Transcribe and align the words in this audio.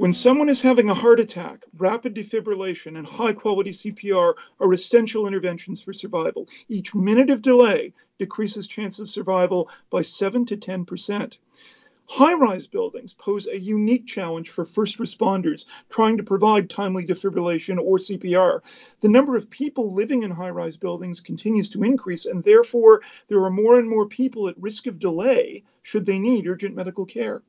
When 0.00 0.14
someone 0.14 0.48
is 0.48 0.62
having 0.62 0.88
a 0.88 0.94
heart 0.94 1.20
attack, 1.20 1.66
rapid 1.76 2.14
defibrillation 2.14 2.96
and 2.96 3.06
high 3.06 3.34
quality 3.34 3.70
CPR 3.70 4.32
are 4.58 4.72
essential 4.72 5.26
interventions 5.26 5.82
for 5.82 5.92
survival. 5.92 6.48
Each 6.70 6.94
minute 6.94 7.28
of 7.28 7.42
delay 7.42 7.92
decreases 8.18 8.66
chance 8.66 8.98
of 8.98 9.10
survival 9.10 9.68
by 9.90 10.00
7 10.00 10.46
to 10.46 10.56
10%. 10.56 11.36
High 12.08 12.32
rise 12.32 12.66
buildings 12.66 13.12
pose 13.12 13.46
a 13.46 13.60
unique 13.60 14.06
challenge 14.06 14.48
for 14.48 14.64
first 14.64 14.96
responders 14.96 15.66
trying 15.90 16.16
to 16.16 16.22
provide 16.22 16.70
timely 16.70 17.04
defibrillation 17.04 17.76
or 17.78 17.98
CPR. 17.98 18.62
The 19.00 19.08
number 19.10 19.36
of 19.36 19.50
people 19.50 19.92
living 19.92 20.22
in 20.22 20.30
high 20.30 20.48
rise 20.48 20.78
buildings 20.78 21.20
continues 21.20 21.68
to 21.68 21.84
increase, 21.84 22.24
and 22.24 22.42
therefore, 22.42 23.02
there 23.28 23.44
are 23.44 23.50
more 23.50 23.78
and 23.78 23.90
more 23.90 24.06
people 24.06 24.48
at 24.48 24.58
risk 24.58 24.86
of 24.86 24.98
delay 24.98 25.62
should 25.82 26.06
they 26.06 26.18
need 26.18 26.48
urgent 26.48 26.74
medical 26.74 27.04
care. 27.04 27.42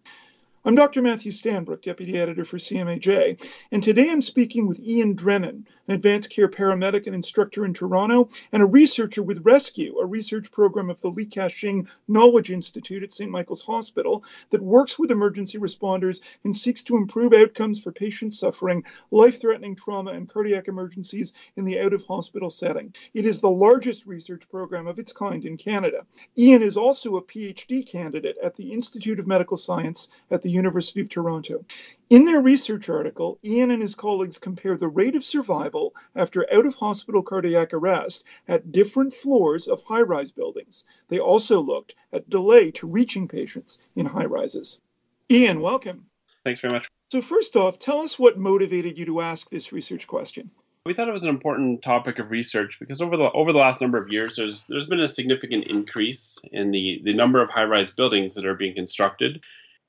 I'm 0.63 0.75
Dr. 0.75 1.01
Matthew 1.01 1.31
Stanbrook, 1.31 1.81
Deputy 1.81 2.19
Editor 2.19 2.45
for 2.45 2.57
CMAJ, 2.57 3.43
and 3.71 3.81
today 3.81 4.11
I'm 4.11 4.21
speaking 4.21 4.67
with 4.67 4.79
Ian 4.79 5.15
Drennan, 5.15 5.67
an 5.87 5.95
advanced 5.95 6.29
care 6.29 6.47
paramedic 6.47 7.07
and 7.07 7.15
instructor 7.15 7.65
in 7.65 7.73
Toronto, 7.73 8.29
and 8.51 8.61
a 8.61 8.67
researcher 8.67 9.23
with 9.23 9.43
Rescue, 9.43 9.97
a 9.97 10.05
research 10.05 10.51
program 10.51 10.91
of 10.91 11.01
the 11.01 11.09
Li 11.09 11.25
Ka-shing 11.25 11.87
Knowledge 12.07 12.51
Institute 12.51 13.01
at 13.01 13.11
St. 13.11 13.31
Michael's 13.31 13.63
Hospital 13.63 14.23
that 14.51 14.61
works 14.61 14.99
with 14.99 15.09
emergency 15.09 15.57
responders 15.57 16.21
and 16.43 16.55
seeks 16.55 16.83
to 16.83 16.95
improve 16.95 17.33
outcomes 17.33 17.81
for 17.81 17.91
patients 17.91 18.37
suffering 18.37 18.83
life 19.09 19.41
threatening 19.41 19.75
trauma 19.75 20.11
and 20.11 20.29
cardiac 20.29 20.67
emergencies 20.67 21.33
in 21.57 21.65
the 21.65 21.79
out 21.79 21.91
of 21.91 22.05
hospital 22.05 22.51
setting. 22.51 22.93
It 23.15 23.25
is 23.25 23.39
the 23.39 23.49
largest 23.49 24.05
research 24.05 24.47
program 24.47 24.85
of 24.85 24.99
its 24.99 25.11
kind 25.11 25.43
in 25.43 25.57
Canada. 25.57 26.05
Ian 26.37 26.61
is 26.61 26.77
also 26.77 27.15
a 27.15 27.23
PhD 27.23 27.83
candidate 27.83 28.37
at 28.43 28.53
the 28.53 28.71
Institute 28.71 29.19
of 29.19 29.25
Medical 29.25 29.57
Science 29.57 30.07
at 30.29 30.43
the 30.43 30.50
University 30.51 31.01
of 31.01 31.09
Toronto. 31.09 31.65
In 32.09 32.25
their 32.25 32.41
research 32.41 32.89
article, 32.89 33.39
Ian 33.43 33.71
and 33.71 33.81
his 33.81 33.95
colleagues 33.95 34.37
compare 34.37 34.77
the 34.77 34.87
rate 34.87 35.15
of 35.15 35.23
survival 35.23 35.95
after 36.15 36.45
out 36.53 36.65
of 36.65 36.75
hospital 36.75 37.23
cardiac 37.23 37.73
arrest 37.73 38.25
at 38.47 38.71
different 38.71 39.13
floors 39.13 39.67
of 39.67 39.83
high 39.83 40.01
rise 40.01 40.31
buildings. 40.31 40.85
They 41.07 41.19
also 41.19 41.59
looked 41.61 41.95
at 42.13 42.29
delay 42.29 42.71
to 42.71 42.87
reaching 42.87 43.27
patients 43.27 43.79
in 43.95 44.05
high 44.05 44.25
rises. 44.25 44.79
Ian, 45.29 45.61
welcome. 45.61 46.05
Thanks 46.43 46.59
very 46.59 46.73
much. 46.73 46.87
So, 47.11 47.21
first 47.21 47.55
off, 47.55 47.79
tell 47.79 47.99
us 47.99 48.17
what 48.17 48.37
motivated 48.37 48.97
you 48.97 49.05
to 49.05 49.21
ask 49.21 49.49
this 49.49 49.71
research 49.71 50.07
question. 50.07 50.51
We 50.85 50.93
thought 50.93 51.07
it 51.07 51.13
was 51.13 51.23
an 51.23 51.29
important 51.29 51.83
topic 51.83 52.17
of 52.17 52.31
research 52.31 52.79
because 52.79 53.01
over 53.01 53.15
the 53.15 53.31
over 53.33 53.53
the 53.53 53.59
last 53.59 53.81
number 53.81 53.99
of 53.99 54.09
years, 54.09 54.35
there's 54.35 54.65
there's 54.67 54.87
been 54.87 54.99
a 54.99 55.07
significant 55.07 55.65
increase 55.65 56.39
in 56.51 56.71
the, 56.71 56.99
the 57.03 57.13
number 57.13 57.41
of 57.41 57.51
high 57.51 57.65
rise 57.65 57.91
buildings 57.91 58.33
that 58.33 58.45
are 58.45 58.55
being 58.55 58.73
constructed 58.73 59.43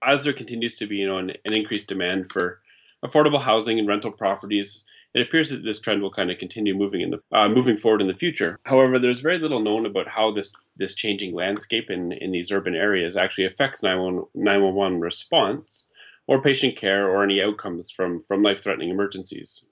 as 0.07 0.25
there 0.25 0.33
continues 0.33 0.77
to 0.77 0.87
be 0.87 0.97
you 0.97 1.07
know 1.07 1.19
an, 1.19 1.33
an, 1.45 1.53
increased 1.53 1.89
demand 1.89 2.31
for 2.31 2.61
affordable 3.05 3.41
housing 3.41 3.79
and 3.79 3.89
rental 3.89 4.13
properties, 4.13 4.85
it 5.15 5.21
appears 5.21 5.51
that 5.51 5.65
this 5.65 5.81
trend 5.81 6.01
will 6.01 6.11
kind 6.11 6.31
of 6.31 6.39
continue 6.39 6.75
moving 6.75 7.01
in 7.01 7.11
the 7.11 7.19
uh, 7.33 7.49
moving 7.49 7.77
forward 7.77 8.01
in 8.01 8.09
the 8.09 8.15
future. 8.15 8.59
However, 8.65 8.99
there's 8.99 9.21
very 9.21 9.39
little 9.39 9.61
known 9.61 9.87
about 9.87 10.09
how 10.09 10.31
this 10.31 10.53
this 10.77 10.95
changing 10.95 11.35
landscape 11.35 11.91
in 11.91 12.13
in 12.13 12.33
these 12.33 12.51
urban 12.51 12.75
areas 12.75 13.17
actually 13.17 13.47
affects 13.47 13.83
911 13.83 15.01
response 15.01 15.89
or 16.27 16.41
patient 16.41 16.77
care 16.77 17.09
or 17.09 17.23
any 17.23 17.43
outcomes 17.43 17.91
from 17.91 18.21
from 18.21 18.43
life 18.43 18.63
threatening 18.63 18.91
emergencies. 18.91 19.65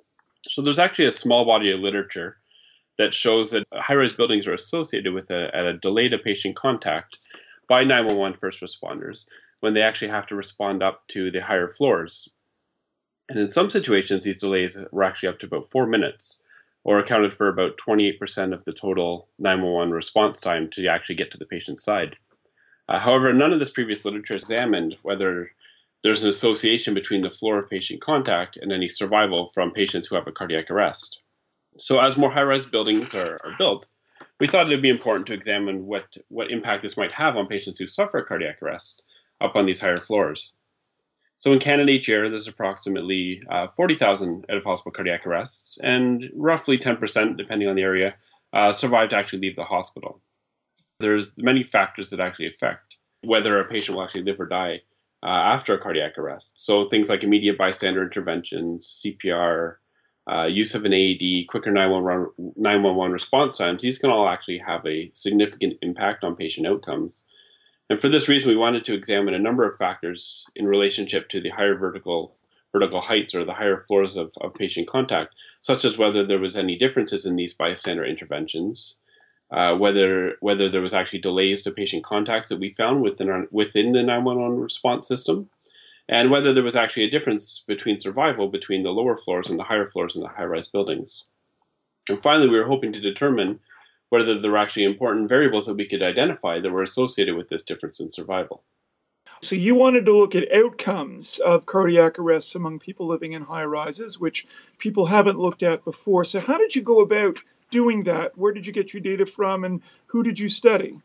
So 0.49 0.63
there's 0.63 0.79
actually 0.79 1.07
a 1.07 1.11
small 1.13 1.45
body 1.45 1.71
of 1.71 1.81
literature 1.81 2.39
that 2.99 3.15
shows 3.15 3.51
that 3.51 3.65
high-rise 3.75 4.13
buildings 4.13 4.47
are 4.47 4.53
associated 4.53 5.15
with 5.15 5.31
a, 5.31 5.51
a 5.55 5.73
delay 5.75 6.09
to 6.09 6.19
patient 6.19 6.57
contact 6.57 7.19
by 7.69 7.85
911 7.85 8.39
first 8.39 8.61
responders 8.61 9.25
when 9.61 9.75
they 9.75 9.83
actually 9.83 10.11
have 10.11 10.27
to 10.27 10.35
respond 10.35 10.83
up 10.83 11.07
to 11.09 11.31
the 11.31 11.43
higher 11.43 11.69
floors. 11.69 12.29
And 13.29 13.39
in 13.39 13.49
some 13.49 13.71
situations, 13.71 14.25
these 14.25 14.41
delays 14.41 14.77
were 14.91 15.05
actually 15.05 15.29
up 15.29 15.39
to 15.41 15.47
about 15.47 15.71
four 15.71 15.87
minutes, 15.87 16.43
or 16.83 16.99
accounted 16.99 17.35
for 17.35 17.49
about 17.49 17.77
28% 17.77 18.53
of 18.53 18.65
the 18.65 18.73
total 18.73 19.29
911 19.39 19.93
response 19.93 20.41
time 20.41 20.69
to 20.71 20.87
actually 20.89 21.15
get 21.15 21.31
to 21.31 21.39
the 21.39 21.45
patient's 21.45 21.85
side. 21.85 22.17
Uh, 22.89 22.99
however, 22.99 23.33
none 23.33 23.53
of 23.53 23.61
this 23.61 23.71
previous 23.71 24.05
literature 24.05 24.35
examined 24.35 24.97
whether 25.03 25.51
there's 26.03 26.23
an 26.23 26.31
association 26.31 26.95
between 26.95 27.23
the 27.23 27.31
floor 27.31 27.59
of 27.59 27.71
patient 27.71 28.01
contact 28.01 28.57
and 28.57 28.73
any 28.73 28.89
survival 28.89 29.49
from 29.49 29.71
patients 29.71 30.09
who 30.09 30.17
have 30.17 30.27
a 30.27 30.33
cardiac 30.33 30.71
arrest. 30.71 31.21
So, 31.77 32.01
as 32.01 32.17
more 32.17 32.31
high 32.31 32.43
rise 32.43 32.67
buildings 32.67 33.15
are, 33.15 33.39
are 33.45 33.55
built, 33.59 33.87
we 34.41 34.47
thought 34.47 34.67
it 34.67 34.75
would 34.75 34.83
be 34.83 34.89
important 34.89 35.27
to 35.29 35.35
examine 35.35 35.87
what, 35.87 36.17
what 36.29 36.51
impact 36.51 36.83
this 36.83 36.97
might 36.97 37.13
have 37.13 37.37
on 37.37 37.47
patients 37.47 37.79
who 37.79 37.87
suffer 37.87 38.23
cardiac 38.23 38.61
arrest 38.63 39.03
up 39.41 39.57
on 39.57 39.67
these 39.67 39.81
higher 39.81 39.99
floors. 39.99 40.57
So 41.37 41.53
in 41.53 41.59
Canada 41.59 41.91
each 41.91 42.07
year, 42.07 42.29
there's 42.29 42.49
approximately 42.49 43.43
uh, 43.51 43.67
40,000 43.69 44.45
out 44.51 44.57
of 44.59 44.65
hospital 44.65 44.93
cardiac 44.93 45.27
arrests, 45.27 45.79
and 45.83 46.31
roughly 46.35 46.77
10%, 46.77 47.37
depending 47.39 47.69
on 47.69 47.77
the 47.77 47.83
area, 47.83 48.15
uh, 48.53 48.73
survive 48.73 49.09
to 49.11 49.17
actually 49.17 49.41
leave 49.41 49.57
the 49.57 49.65
hospital. 49.65 50.21
There's 50.99 51.39
many 51.39 51.65
factors 51.65 52.11
that 52.11 52.21
actually 52.21 52.49
affect 52.49 52.99
whether 53.23 53.59
a 53.59 53.65
patient 53.65 53.97
will 53.97 54.05
actually 54.05 54.25
live 54.25 54.39
or 54.39 54.47
die 54.47 54.83
uh, 55.23 55.27
after 55.29 55.75
a 55.75 55.79
cardiac 55.79 56.19
arrest. 56.19 56.53
So 56.57 56.89
things 56.89 57.09
like 57.09 57.23
immediate 57.23 57.59
bystander 57.59 58.03
interventions, 58.03 59.03
CPR, 59.05 59.77
uh, 60.31 60.45
use 60.45 60.75
of 60.75 60.85
an 60.85 60.93
AED, 60.93 61.49
quicker 61.49 61.71
911, 61.71 62.55
911 62.57 63.13
response 63.13 63.57
times, 63.57 63.83
these 63.83 63.99
can 63.99 64.11
all 64.11 64.29
actually 64.29 64.59
have 64.59 64.85
a 64.87 65.11
significant 65.15 65.75
impact 65.83 66.25
on 66.25 66.37
patient 66.37 66.67
outcomes. 66.67 67.25
And 67.91 68.01
for 68.01 68.09
this 68.09 68.29
reason, 68.29 68.51
we 68.51 68.57
wanted 68.57 68.85
to 68.85 68.95
examine 68.95 69.35
a 69.35 69.39
number 69.39 69.67
of 69.67 69.77
factors 69.77 70.47
in 70.55 70.67
relationship 70.67 71.29
to 71.31 71.41
the 71.41 71.51
higher 71.51 71.77
vertical 71.77 72.37
vertical 72.73 73.01
heights 73.01 73.35
or 73.35 73.45
the 73.45 73.53
higher 73.53 73.81
floors 73.89 74.17
of, 74.17 74.33
of 74.41 74.55
patient 74.55 74.87
contact, 74.87 75.35
such 75.59 75.85
as 75.85 75.99
whether 75.99 76.25
there 76.25 76.39
was 76.39 76.57
any 76.57 76.79
differences 76.79 77.27
in 77.27 77.35
these 77.35 77.53
bystander 77.53 78.05
interventions, 78.05 78.95
uh, 79.51 79.75
whether 79.75 80.37
whether 80.39 80.71
there 80.71 80.81
was 80.81 80.95
actually 80.95 81.19
delays 81.19 81.65
to 81.65 81.73
patient 81.73 82.05
contacts 82.05 82.49
that 82.49 82.61
we 82.61 82.73
found 82.73 83.03
within 83.03 83.29
our, 83.29 83.47
within 83.51 83.91
the 83.91 84.05
911 84.05 84.61
response 84.61 85.09
system, 85.09 85.51
and 86.09 86.31
whether 86.31 86.53
there 86.53 86.63
was 86.63 86.77
actually 86.77 87.05
a 87.05 87.11
difference 87.11 87.65
between 87.67 87.99
survival 87.99 88.49
between 88.49 88.85
the 88.85 88.91
lower 88.91 89.17
floors 89.17 89.51
and 89.51 89.59
the 89.59 89.65
higher 89.65 89.89
floors 89.89 90.15
in 90.15 90.23
the 90.23 90.29
high-rise 90.29 90.69
buildings. 90.69 91.25
And 92.09 92.23
finally, 92.23 92.49
we 92.49 92.57
were 92.57 92.69
hoping 92.69 92.93
to 92.93 93.01
determine 93.01 93.59
whether 94.11 94.39
there 94.39 94.51
were 94.51 94.59
actually 94.59 94.85
important 94.85 95.29
variables 95.29 95.67
that 95.67 95.77
we 95.77 95.89
could 95.89 96.03
identify 96.03 96.61
that 96.61 96.71
were 96.71 96.83
associated 96.83 97.37
with 97.37 97.49
this 97.49 97.63
difference 97.63 97.99
in 98.01 98.11
survival. 98.11 98.63
So 99.49 99.55
you 99.55 99.75
wanted 99.75 100.05
to 100.05 100.15
look 100.15 100.35
at 100.35 100.53
outcomes 100.53 101.27
of 101.45 101.65
cardiac 101.65 102.19
arrests 102.19 102.55
among 102.55 102.79
people 102.79 103.07
living 103.07 103.33
in 103.33 103.43
high 103.43 103.65
rises, 103.65 104.21
which 104.21 104.47
people 104.79 105.07
haven't 105.07 105.39
looked 105.39 105.63
at 105.63 105.85
before. 105.85 106.25
So 106.25 106.41
how 106.41 106.59
did 106.59 106.75
you 106.75 106.83
go 106.83 107.01
about 107.01 107.39
doing 107.71 108.05
that? 108.05 108.37
Where 108.37 108.53
did 108.53 108.67
you 108.67 108.73
get 108.73 108.93
your 108.93 109.01
data 109.01 109.25
from, 109.25 109.65
and 109.65 109.81
who 110.07 110.23
did 110.23 110.39
you 110.39 110.51
study? 110.51 111.01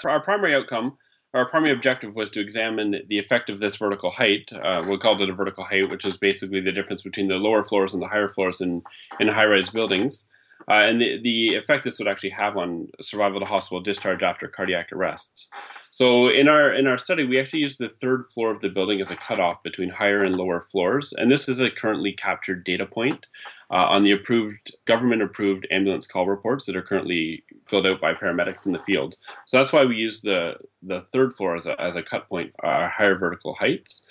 For 0.00 0.10
our 0.10 0.20
primary 0.20 0.54
outcome, 0.54 0.98
our 1.32 1.48
primary 1.48 1.72
objective 1.72 2.16
was 2.16 2.30
to 2.30 2.40
examine 2.40 3.02
the 3.06 3.18
effect 3.18 3.50
of 3.50 3.60
this 3.60 3.76
vertical 3.76 4.10
height. 4.10 4.50
Uh, 4.52 4.82
we 4.88 4.98
called 4.98 5.20
it 5.20 5.28
a 5.28 5.34
vertical 5.34 5.62
height, 5.62 5.88
which 5.88 6.04
is 6.06 6.16
basically 6.16 6.60
the 6.60 6.72
difference 6.72 7.02
between 7.02 7.28
the 7.28 7.34
lower 7.34 7.62
floors 7.62 7.92
and 7.92 8.02
the 8.02 8.08
higher 8.08 8.28
floors 8.28 8.60
in, 8.60 8.82
in 9.20 9.28
high-rise 9.28 9.70
buildings 9.70 10.28
uh, 10.68 10.74
and 10.74 11.00
the, 11.00 11.20
the 11.22 11.54
effect 11.54 11.84
this 11.84 11.98
would 11.98 12.08
actually 12.08 12.30
have 12.30 12.56
on 12.56 12.88
survival 13.00 13.40
to 13.40 13.46
hospital 13.46 13.80
discharge 13.80 14.22
after 14.22 14.48
cardiac 14.48 14.92
arrests. 14.92 15.48
So 15.90 16.28
in 16.28 16.48
our 16.48 16.74
in 16.74 16.86
our 16.86 16.98
study, 16.98 17.24
we 17.24 17.40
actually 17.40 17.60
used 17.60 17.78
the 17.78 17.88
third 17.88 18.26
floor 18.26 18.50
of 18.50 18.60
the 18.60 18.68
building 18.68 19.00
as 19.00 19.10
a 19.10 19.16
cutoff 19.16 19.62
between 19.62 19.88
higher 19.88 20.22
and 20.22 20.34
lower 20.34 20.60
floors, 20.60 21.14
and 21.16 21.30
this 21.30 21.48
is 21.48 21.58
a 21.58 21.70
currently 21.70 22.12
captured 22.12 22.64
data 22.64 22.84
point 22.84 23.26
uh, 23.70 23.86
on 23.86 24.02
the 24.02 24.12
approved 24.12 24.76
government 24.84 25.22
approved 25.22 25.66
ambulance 25.70 26.06
call 26.06 26.26
reports 26.26 26.66
that 26.66 26.76
are 26.76 26.82
currently 26.82 27.42
filled 27.66 27.86
out 27.86 28.00
by 28.00 28.12
paramedics 28.12 28.66
in 28.66 28.72
the 28.72 28.78
field. 28.78 29.16
So 29.46 29.56
that's 29.56 29.72
why 29.72 29.84
we 29.86 29.96
use 29.96 30.20
the 30.20 30.56
the 30.82 31.00
third 31.12 31.32
floor 31.32 31.56
as 31.56 31.66
a 31.66 31.80
as 31.80 31.96
a 31.96 32.02
cut 32.02 32.28
point, 32.28 32.52
uh, 32.62 32.88
higher 32.88 33.16
vertical 33.16 33.54
heights. 33.54 34.04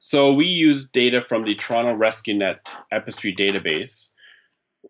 So 0.00 0.32
we 0.32 0.46
use 0.46 0.88
data 0.88 1.20
from 1.20 1.42
the 1.42 1.56
Toronto 1.56 1.94
Rescue 1.94 2.34
Net 2.34 2.72
Epistry 2.92 3.36
database 3.36 4.12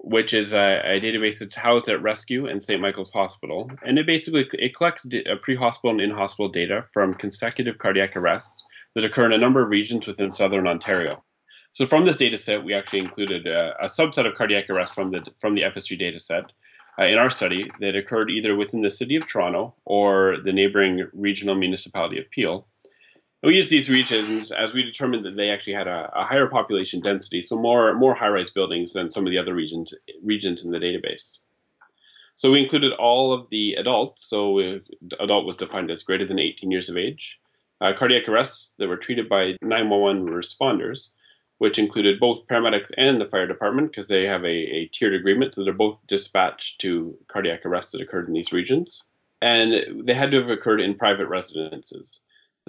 which 0.08 0.32
is 0.32 0.54
a, 0.54 0.80
a, 0.84 1.00
database 1.00 1.40
that's 1.40 1.54
housed 1.54 1.88
at 1.88 2.02
Rescue 2.02 2.46
and 2.46 2.62
St. 2.62 2.80
Michael's 2.80 3.10
Hospital, 3.10 3.70
and 3.84 3.98
it 3.98 4.06
basically 4.06 4.48
it 4.54 4.74
collects 4.74 5.06
uh, 5.06 5.34
pre-hospital 5.42 5.90
and 5.90 6.00
in-hospital 6.00 6.48
data 6.48 6.84
from 6.94 7.12
consecutive 7.12 7.76
cardiac 7.76 8.16
arrests 8.16 8.64
that 8.94 9.04
occur 9.04 9.26
in 9.26 9.32
a 9.32 9.38
number 9.38 9.62
of 9.62 9.68
regions 9.68 10.06
within 10.06 10.32
southern 10.32 10.66
Ontario. 10.66 11.20
So 11.72 11.84
from 11.84 12.06
this 12.06 12.16
data 12.16 12.38
set, 12.38 12.64
we 12.64 12.72
actually 12.72 13.00
included 13.00 13.46
a, 13.46 13.74
a 13.82 13.84
subset 13.84 14.26
of 14.26 14.34
cardiac 14.34 14.70
arrests 14.70 14.94
from 14.94 15.10
the 15.10 15.26
from 15.38 15.54
the 15.54 15.62
Epistry 15.62 15.98
data 15.98 16.18
set 16.18 16.44
uh, 16.98 17.04
in 17.04 17.18
our 17.18 17.28
study 17.28 17.70
that 17.80 17.94
occurred 17.94 18.30
either 18.30 18.56
within 18.56 18.80
the 18.80 18.90
city 18.90 19.14
of 19.14 19.28
Toronto 19.28 19.74
or 19.84 20.38
the 20.42 20.54
neighboring 20.54 21.06
regional 21.12 21.54
municipality 21.54 22.18
of 22.18 22.30
Peel. 22.30 22.66
We 23.42 23.54
used 23.54 23.70
these 23.70 23.88
regions 23.88 24.50
as 24.50 24.74
we 24.74 24.82
determined 24.82 25.24
that 25.24 25.36
they 25.36 25.50
actually 25.50 25.74
had 25.74 25.86
a, 25.86 26.10
a 26.14 26.24
higher 26.24 26.48
population 26.48 27.00
density, 27.00 27.40
so 27.40 27.56
more 27.56 27.94
more 27.94 28.14
high-rise 28.14 28.50
buildings 28.50 28.92
than 28.92 29.10
some 29.10 29.26
of 29.26 29.30
the 29.30 29.38
other 29.38 29.54
regions 29.54 29.94
regions 30.22 30.64
in 30.64 30.72
the 30.72 30.78
database. 30.78 31.38
So 32.38 32.52
we 32.52 32.62
included 32.62 32.92
all 32.92 33.32
of 33.32 33.48
the 33.50 33.74
adults. 33.74 34.24
So 34.24 34.80
adult 35.18 35.44
was 35.44 35.56
defined 35.56 35.90
as 35.90 36.04
greater 36.04 36.24
than 36.24 36.38
18 36.38 36.70
years 36.70 36.88
of 36.88 36.96
age. 36.96 37.38
Uh, 37.80 37.92
cardiac 37.92 38.28
arrests 38.28 38.74
that 38.78 38.88
were 38.88 38.96
treated 38.96 39.28
by 39.28 39.56
911 39.62 40.26
responders, 40.26 41.10
which 41.58 41.78
included 41.78 42.18
both 42.20 42.46
paramedics 42.46 42.90
and 42.96 43.20
the 43.20 43.26
fire 43.26 43.46
department 43.46 43.90
because 43.90 44.08
they 44.08 44.26
have 44.26 44.44
a, 44.44 44.48
a, 44.48 44.86
tiered 44.92 45.14
agreement. 45.14 45.54
So 45.54 45.62
they're 45.64 45.72
both 45.72 45.98
dispatched 46.06 46.80
to 46.80 47.16
cardiac 47.28 47.66
arrests 47.66 47.92
that 47.92 48.00
occurred 48.00 48.28
in 48.28 48.34
these 48.34 48.52
regions. 48.52 49.04
And 49.42 50.06
they 50.06 50.14
had 50.14 50.30
to 50.32 50.40
have 50.40 50.50
occurred 50.50 50.80
in 50.80 50.94
private 50.94 51.26
residences. 51.26 52.20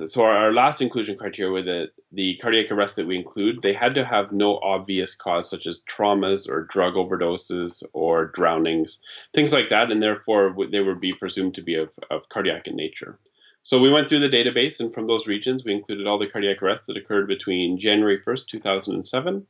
So 0.07 0.23
our 0.23 0.53
last 0.53 0.81
inclusion 0.81 1.17
criteria 1.17 1.51
were 1.51 1.63
that 1.63 1.89
the 2.11 2.37
cardiac 2.41 2.71
arrests 2.71 2.95
that 2.95 3.07
we 3.07 3.17
include, 3.17 3.61
they 3.61 3.73
had 3.73 3.95
to 3.95 4.05
have 4.05 4.31
no 4.31 4.57
obvious 4.59 5.15
cause 5.15 5.49
such 5.49 5.67
as 5.67 5.83
traumas 5.83 6.49
or 6.49 6.63
drug 6.63 6.95
overdoses 6.95 7.83
or 7.93 8.27
drownings, 8.27 8.99
things 9.33 9.53
like 9.53 9.69
that, 9.69 9.91
and 9.91 10.01
therefore 10.01 10.55
they 10.71 10.81
would 10.81 10.99
be 10.99 11.13
presumed 11.13 11.55
to 11.55 11.61
be 11.61 11.75
of, 11.75 11.89
of 12.09 12.29
cardiac 12.29 12.67
in 12.67 12.75
nature. 12.75 13.19
So 13.63 13.79
we 13.79 13.91
went 13.91 14.09
through 14.09 14.19
the 14.19 14.29
database, 14.29 14.79
and 14.79 14.93
from 14.93 15.07
those 15.07 15.27
regions, 15.27 15.63
we 15.63 15.73
included 15.73 16.07
all 16.07 16.17
the 16.17 16.27
cardiac 16.27 16.63
arrests 16.63 16.87
that 16.87 16.97
occurred 16.97 17.27
between 17.27 17.77
January 17.77 18.19
1st, 18.19 18.47
2007 18.47 19.45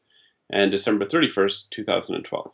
and 0.51 0.71
December 0.71 1.05
31st, 1.05 1.69
2012. 1.69 2.51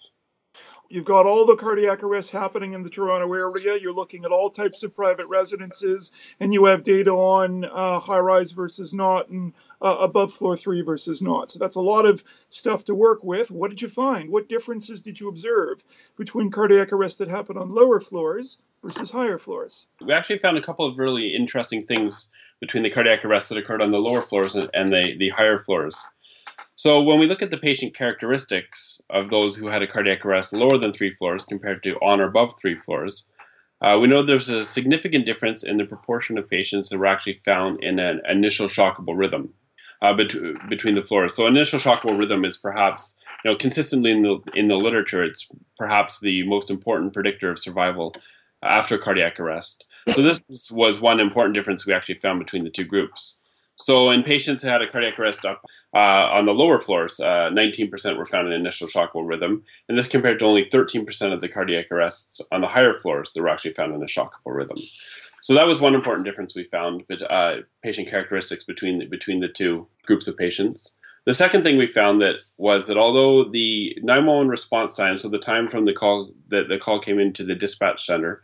You've 0.90 1.06
got 1.06 1.26
all 1.26 1.46
the 1.46 1.56
cardiac 1.56 2.04
arrests 2.04 2.32
happening 2.32 2.74
in 2.74 2.84
the 2.84 2.90
Toronto 2.90 3.32
area. 3.34 3.78
You're 3.82 3.94
looking 3.94 4.24
at 4.24 4.32
all 4.32 4.50
types 4.50 4.84
of 4.84 4.96
private 4.96 5.28
residences, 5.28 6.12
and 6.40 6.54
you 6.54 6.66
have 6.66 6.84
data 6.84 7.12
on 7.12 7.66
uh, 7.66 8.00
high 8.00 8.20
rise 8.20 8.52
versus 8.52 8.94
not, 8.94 9.30
and 9.30 9.54
uh, 9.82 9.98
above 10.00 10.34
floor 10.34 10.56
three 10.58 10.82
versus 10.82 11.22
not. 11.22 11.52
So 11.52 11.60
that's 11.60 11.76
a 11.76 11.82
lot 11.82 12.06
of 12.06 12.24
stuff 12.50 12.86
to 12.86 12.96
work 12.96 13.24
with. 13.24 13.52
What 13.52 13.70
did 13.70 13.82
you 13.82 13.88
find? 13.88 14.30
What 14.30 14.48
differences 14.48 15.02
did 15.02 15.20
you 15.20 15.28
observe 15.28 15.84
between 16.18 16.52
cardiac 16.52 16.94
arrests 16.94 17.20
that 17.20 17.30
happen 17.30 17.58
on 17.58 17.70
lower 17.70 18.00
floors 18.00 18.58
versus 18.84 19.10
higher 19.10 19.38
floors? 19.38 19.88
We 20.02 20.14
actually 20.14 20.40
found 20.40 20.58
a 20.58 20.62
couple 20.62 20.86
of 20.86 20.98
really 20.98 21.36
interesting 21.36 21.84
things 21.84 22.32
between 22.60 22.84
the 22.84 22.90
cardiac 22.90 23.26
arrests 23.26 23.50
that 23.50 23.58
occurred 23.58 23.82
on 23.82 23.92
the 23.92 24.00
lower 24.00 24.22
floors 24.22 24.56
and, 24.56 24.70
and 24.74 24.92
the, 24.92 25.16
the 25.18 25.30
higher 25.30 25.60
floors. 25.60 26.06
So 26.78 27.02
when 27.02 27.20
we 27.20 27.28
look 27.28 27.42
at 27.42 27.52
the 27.52 27.58
patient 27.58 27.96
characteristics 27.96 29.02
of 29.10 29.30
those 29.30 29.56
who 29.56 29.68
had 29.68 29.82
a 29.82 29.88
cardiac 29.88 30.26
arrest 30.26 30.52
lower 30.52 30.78
than 30.78 30.92
three 30.92 31.10
floors 31.10 31.46
compared 31.46 31.82
to 31.84 31.96
on 31.96 32.20
or 32.20 32.26
above 32.26 32.54
three 32.60 32.76
floors, 32.76 33.26
uh, 33.82 33.98
we 34.02 34.08
know 34.08 34.22
there's 34.22 34.50
a 34.50 34.66
significant 34.66 35.26
difference 35.26 35.64
in 35.64 35.78
the 35.78 35.86
proportion 35.86 36.38
of 36.38 36.50
patients 36.50 36.90
that 36.90 36.98
were 36.98 37.06
actually 37.06 37.36
found 37.46 37.82
in 37.82 37.98
an 38.00 38.22
initial 38.30 38.68
shockable 38.68 39.18
rhythm 39.18 39.54
uh, 40.02 40.14
bet- 40.14 40.36
between 40.70 40.96
the 40.96 41.04
floors. 41.04 41.34
So 41.34 41.48
initial 41.48 41.80
shockable 41.80 42.18
rhythm 42.18 42.44
is 42.44 42.58
perhaps, 42.58 43.18
you 43.44 43.52
know, 43.52 43.58
consistently 43.58 44.12
in 44.12 44.24
the 44.24 44.40
in 44.54 44.68
the 44.68 44.76
literature, 44.76 45.24
it's 45.24 45.48
perhaps 45.78 46.20
the 46.20 46.46
most 46.46 46.70
important 46.70 47.14
predictor 47.14 47.50
of 47.50 47.60
survival 47.60 48.16
after 48.64 48.98
cardiac 48.98 49.40
arrest. 49.40 49.86
So 50.10 50.22
this 50.22 50.44
was 50.72 51.00
one 51.00 51.22
important 51.22 51.56
difference 51.56 51.86
we 51.86 51.94
actually 51.94 52.16
found 52.16 52.40
between 52.40 52.64
the 52.66 52.70
two 52.70 52.86
groups. 52.86 53.40
So 53.78 54.10
in 54.10 54.24
patients 54.24 54.62
who 54.62 54.70
had 54.70 54.82
a 54.82 54.90
cardiac 54.90 55.20
arrest 55.20 55.46
up 55.46 55.62
uh, 55.94 55.98
on 55.98 56.46
the 56.46 56.54
lower 56.54 56.80
floors, 56.80 57.20
uh, 57.20 57.50
19% 57.52 58.18
were 58.18 58.26
found 58.26 58.48
in 58.48 58.54
initial 58.54 58.88
shockable 58.88 59.28
rhythm, 59.28 59.64
and 59.90 59.98
this 59.98 60.08
compared 60.08 60.40
to 60.40 60.46
only 60.46 60.66
13% 60.66 61.34
of 61.34 61.42
the 61.42 61.50
cardiac 61.50 61.92
arrests 61.92 62.40
on 62.52 62.62
the 62.62 62.68
higher 62.68 62.94
floors 62.94 63.34
that 63.34 63.42
were 63.42 63.50
actually 63.50 63.74
found 63.74 63.94
in 63.94 64.02
a 64.02 64.06
shockable 64.06 64.56
rhythm. 64.56 64.78
So 65.42 65.54
that 65.54 65.68
was 65.68 65.82
one 65.82 65.94
important 65.94 66.26
difference 66.26 66.56
we 66.56 66.64
found, 66.64 67.04
but 67.08 67.22
uh, 67.30 67.58
patient 67.84 68.10
characteristics 68.10 68.64
between 68.64 69.00
the, 69.00 69.06
between 69.06 69.42
the 69.42 69.50
two 69.50 69.86
groups 70.06 70.28
of 70.28 70.38
patients. 70.38 70.98
The 71.26 71.34
second 71.34 71.64
thing 71.64 71.78
we 71.78 71.88
found 71.88 72.22
that 72.22 72.36
was 72.58 72.88
that 72.88 72.98
although 72.98 73.44
the 73.44 73.96
911 74.02 74.48
response 74.48 74.96
time, 74.96 75.18
so 75.18 75.28
the 75.28 75.40
time 75.40 75.68
from 75.68 75.86
the 75.86 75.94
call 75.94 76.32
that 76.48 76.70
the 76.70 76.78
call 76.78 77.00
came 77.00 77.20
into 77.20 77.44
the 77.44 77.56
dispatch 77.56 78.06
center 78.06 78.42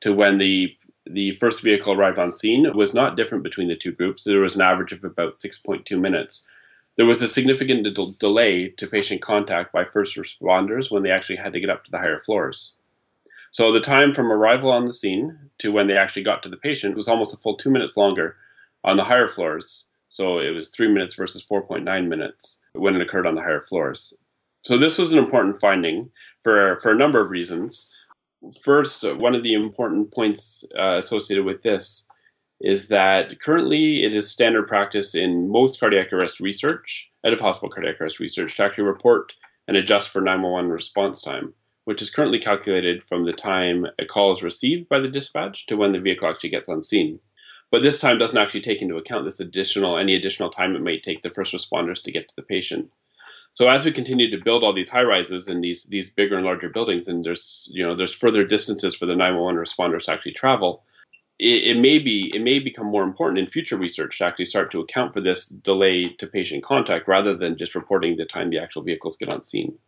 to 0.00 0.12
when 0.12 0.38
the 0.38 0.76
the 1.06 1.34
first 1.34 1.62
vehicle 1.62 1.92
arrived 1.92 2.18
on 2.18 2.32
scene 2.32 2.70
was 2.74 2.94
not 2.94 3.16
different 3.16 3.44
between 3.44 3.68
the 3.68 3.76
two 3.76 3.92
groups. 3.92 4.24
There 4.24 4.40
was 4.40 4.56
an 4.56 4.62
average 4.62 4.92
of 4.92 5.04
about 5.04 5.34
6.2 5.34 5.98
minutes. 6.00 6.46
There 6.96 7.06
was 7.06 7.20
a 7.22 7.28
significant 7.28 7.84
de- 7.84 8.12
delay 8.18 8.68
to 8.68 8.86
patient 8.86 9.20
contact 9.20 9.72
by 9.72 9.84
first 9.84 10.16
responders 10.16 10.90
when 10.90 11.02
they 11.02 11.10
actually 11.10 11.36
had 11.36 11.52
to 11.52 11.60
get 11.60 11.70
up 11.70 11.84
to 11.84 11.90
the 11.90 11.98
higher 11.98 12.20
floors. 12.20 12.72
So 13.50 13.72
the 13.72 13.80
time 13.80 14.14
from 14.14 14.32
arrival 14.32 14.70
on 14.70 14.84
the 14.84 14.92
scene 14.92 15.38
to 15.58 15.70
when 15.70 15.86
they 15.86 15.96
actually 15.96 16.24
got 16.24 16.42
to 16.42 16.48
the 16.48 16.56
patient 16.56 16.96
was 16.96 17.08
almost 17.08 17.34
a 17.34 17.36
full 17.36 17.56
two 17.56 17.70
minutes 17.70 17.96
longer 17.96 18.36
on 18.82 18.96
the 18.96 19.04
higher 19.04 19.28
floors. 19.28 19.86
So 20.08 20.38
it 20.38 20.50
was 20.50 20.70
three 20.70 20.88
minutes 20.88 21.14
versus 21.14 21.44
4.9 21.44 22.08
minutes 22.08 22.60
when 22.72 22.96
it 22.96 23.02
occurred 23.02 23.26
on 23.26 23.34
the 23.34 23.42
higher 23.42 23.60
floors. 23.60 24.14
So 24.62 24.78
this 24.78 24.96
was 24.96 25.12
an 25.12 25.18
important 25.18 25.60
finding 25.60 26.10
for, 26.42 26.78
for 26.80 26.92
a 26.92 26.96
number 26.96 27.20
of 27.20 27.30
reasons 27.30 27.92
first, 28.62 29.04
one 29.16 29.34
of 29.34 29.42
the 29.42 29.54
important 29.54 30.12
points 30.12 30.64
uh, 30.78 30.96
associated 30.98 31.44
with 31.44 31.62
this 31.62 32.06
is 32.60 32.88
that 32.88 33.40
currently 33.40 34.04
it 34.04 34.14
is 34.14 34.30
standard 34.30 34.66
practice 34.68 35.14
in 35.14 35.50
most 35.50 35.80
cardiac 35.80 36.12
arrest 36.12 36.40
research, 36.40 37.10
out 37.26 37.32
of 37.32 37.40
hospital 37.40 37.70
cardiac 37.70 38.00
arrest 38.00 38.20
research, 38.20 38.56
to 38.56 38.64
actually 38.64 38.84
report 38.84 39.32
and 39.68 39.76
adjust 39.76 40.10
for 40.10 40.20
911 40.20 40.70
response 40.70 41.22
time, 41.22 41.52
which 41.84 42.00
is 42.00 42.10
currently 42.10 42.38
calculated 42.38 43.02
from 43.04 43.24
the 43.24 43.32
time 43.32 43.86
a 43.98 44.04
call 44.04 44.32
is 44.32 44.42
received 44.42 44.88
by 44.88 45.00
the 45.00 45.08
dispatch 45.08 45.66
to 45.66 45.76
when 45.76 45.92
the 45.92 46.00
vehicle 46.00 46.28
actually 46.28 46.50
gets 46.50 46.68
on 46.68 46.82
scene. 46.82 47.18
But 47.70 47.82
this 47.82 48.00
time 48.00 48.18
doesn't 48.18 48.38
actually 48.38 48.60
take 48.60 48.82
into 48.82 48.96
account 48.96 49.24
this 49.24 49.40
additional 49.40 49.98
any 49.98 50.14
additional 50.14 50.50
time 50.50 50.76
it 50.76 50.82
might 50.82 51.02
take 51.02 51.22
the 51.22 51.30
first 51.30 51.52
responders 51.52 52.02
to 52.02 52.12
get 52.12 52.28
to 52.28 52.36
the 52.36 52.42
patient. 52.42 52.90
So 53.54 53.68
as 53.68 53.84
we 53.84 53.92
continue 53.92 54.28
to 54.30 54.44
build 54.44 54.64
all 54.64 54.72
these 54.72 54.88
high 54.88 55.04
rises 55.04 55.46
and 55.46 55.62
these 55.62 55.84
these 55.84 56.10
bigger 56.10 56.36
and 56.36 56.44
larger 56.44 56.68
buildings, 56.68 57.06
and 57.06 57.22
there's 57.22 57.68
you 57.72 57.86
know 57.86 57.94
there's 57.94 58.14
further 58.14 58.44
distances 58.44 58.96
for 58.96 59.06
the 59.06 59.14
911 59.14 59.60
responders 59.62 60.04
to 60.04 60.12
actually 60.12 60.32
travel, 60.32 60.82
it, 61.38 61.76
it, 61.76 61.80
may 61.80 62.00
be 62.00 62.32
it 62.34 62.42
may 62.42 62.58
become 62.58 62.86
more 62.86 63.04
important 63.04 63.38
in 63.38 63.46
future 63.46 63.76
research 63.76 64.18
to 64.18 64.24
actually 64.24 64.46
start 64.46 64.72
to 64.72 64.80
account 64.80 65.14
for 65.14 65.20
this 65.20 65.48
delay 65.48 66.08
to 66.18 66.26
patient 66.26 66.64
contact 66.64 67.06
rather 67.06 67.36
than 67.36 67.56
just 67.56 67.76
reporting 67.76 68.16
the 68.16 68.24
time 68.24 68.50
the 68.50 68.58
actual 68.58 68.82
vehicles 68.82 69.16
get 69.16 69.32
on 69.32 69.42
scene. 69.42 69.78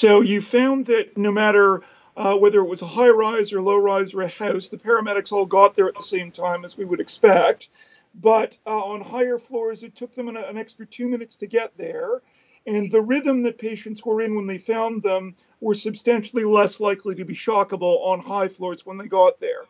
So 0.00 0.22
you 0.22 0.40
found 0.40 0.86
that 0.86 1.16
no 1.18 1.30
matter 1.30 1.82
uh, 2.16 2.34
whether 2.36 2.60
it 2.60 2.68
was 2.68 2.80
a 2.80 2.86
high 2.86 3.08
rise 3.08 3.52
or 3.52 3.60
low 3.60 3.76
rise 3.76 4.14
or 4.14 4.22
a 4.22 4.28
house, 4.28 4.68
the 4.68 4.78
paramedics 4.78 5.30
all 5.30 5.44
got 5.44 5.76
there 5.76 5.88
at 5.88 5.94
the 5.94 6.02
same 6.02 6.30
time 6.30 6.64
as 6.64 6.76
we 6.76 6.86
would 6.86 7.00
expect. 7.00 7.68
But 8.14 8.56
uh, 8.66 8.84
on 8.84 9.00
higher 9.00 9.38
floors, 9.38 9.82
it 9.82 9.96
took 9.96 10.14
them 10.14 10.28
an, 10.28 10.36
an 10.36 10.56
extra 10.56 10.86
two 10.86 11.08
minutes 11.08 11.36
to 11.36 11.46
get 11.46 11.76
there. 11.76 12.22
And 12.66 12.90
the 12.90 13.02
rhythm 13.02 13.42
that 13.42 13.58
patients 13.58 14.04
were 14.04 14.22
in 14.22 14.34
when 14.34 14.46
they 14.46 14.58
found 14.58 15.02
them 15.02 15.34
were 15.60 15.74
substantially 15.74 16.44
less 16.44 16.80
likely 16.80 17.14
to 17.16 17.24
be 17.24 17.34
shockable 17.34 18.06
on 18.06 18.20
high 18.20 18.48
floors 18.48 18.86
when 18.86 18.96
they 18.96 19.06
got 19.06 19.40
there. 19.40 19.64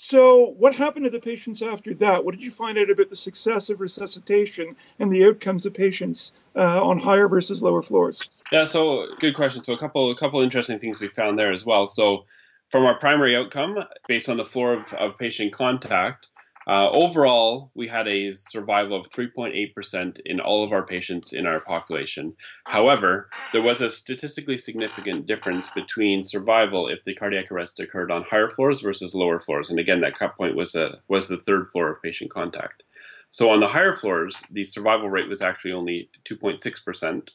So, 0.00 0.54
what 0.58 0.76
happened 0.76 1.06
to 1.06 1.10
the 1.10 1.18
patients 1.18 1.60
after 1.60 1.92
that? 1.94 2.24
What 2.24 2.32
did 2.32 2.44
you 2.44 2.52
find 2.52 2.78
out 2.78 2.88
about 2.88 3.10
the 3.10 3.16
success 3.16 3.68
of 3.68 3.80
resuscitation 3.80 4.76
and 5.00 5.10
the 5.10 5.24
outcomes 5.24 5.66
of 5.66 5.74
patients 5.74 6.34
uh, 6.54 6.86
on 6.86 7.00
higher 7.00 7.26
versus 7.26 7.62
lower 7.62 7.82
floors? 7.82 8.22
Yeah, 8.52 8.62
so 8.62 9.08
good 9.18 9.34
question. 9.34 9.64
So, 9.64 9.72
a 9.72 9.78
couple, 9.78 10.08
a 10.12 10.16
couple 10.16 10.40
interesting 10.40 10.78
things 10.78 11.00
we 11.00 11.08
found 11.08 11.36
there 11.36 11.50
as 11.50 11.66
well. 11.66 11.84
So, 11.84 12.26
from 12.68 12.84
our 12.84 12.96
primary 12.96 13.34
outcome, 13.34 13.82
based 14.06 14.28
on 14.28 14.36
the 14.36 14.44
floor 14.44 14.74
of, 14.74 14.94
of 14.94 15.16
patient 15.16 15.52
contact, 15.52 16.28
uh, 16.68 16.90
overall, 16.90 17.70
we 17.74 17.88
had 17.88 18.06
a 18.06 18.30
survival 18.32 18.94
of 18.98 19.08
3.8% 19.08 20.20
in 20.26 20.38
all 20.38 20.62
of 20.62 20.72
our 20.72 20.84
patients 20.84 21.32
in 21.32 21.46
our 21.46 21.60
population. 21.60 22.34
However, 22.64 23.30
there 23.52 23.62
was 23.62 23.80
a 23.80 23.88
statistically 23.88 24.58
significant 24.58 25.26
difference 25.26 25.70
between 25.70 26.22
survival 26.22 26.86
if 26.88 27.02
the 27.04 27.14
cardiac 27.14 27.50
arrest 27.50 27.80
occurred 27.80 28.10
on 28.10 28.22
higher 28.22 28.50
floors 28.50 28.82
versus 28.82 29.14
lower 29.14 29.40
floors. 29.40 29.70
And 29.70 29.78
again, 29.78 30.00
that 30.00 30.14
cut 30.14 30.36
point 30.36 30.56
was, 30.56 30.74
a, 30.74 31.00
was 31.08 31.28
the 31.28 31.38
third 31.38 31.68
floor 31.70 31.90
of 31.90 32.02
patient 32.02 32.30
contact. 32.30 32.82
So 33.30 33.50
on 33.50 33.60
the 33.60 33.68
higher 33.68 33.94
floors, 33.94 34.42
the 34.50 34.64
survival 34.64 35.08
rate 35.08 35.28
was 35.28 35.40
actually 35.40 35.72
only 35.72 36.10
2.6%. 36.26 37.30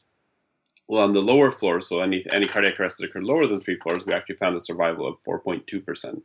Well, 0.86 1.02
on 1.02 1.12
the 1.12 1.20
lower 1.20 1.50
floors, 1.50 1.88
so 1.88 2.02
any, 2.02 2.24
any 2.32 2.46
cardiac 2.46 2.78
arrest 2.78 2.98
that 2.98 3.06
occurred 3.06 3.24
lower 3.24 3.48
than 3.48 3.60
three 3.60 3.78
floors, 3.82 4.04
we 4.06 4.12
actually 4.12 4.36
found 4.36 4.54
a 4.54 4.60
survival 4.60 5.08
of 5.08 5.16
4.2%. 5.26 6.20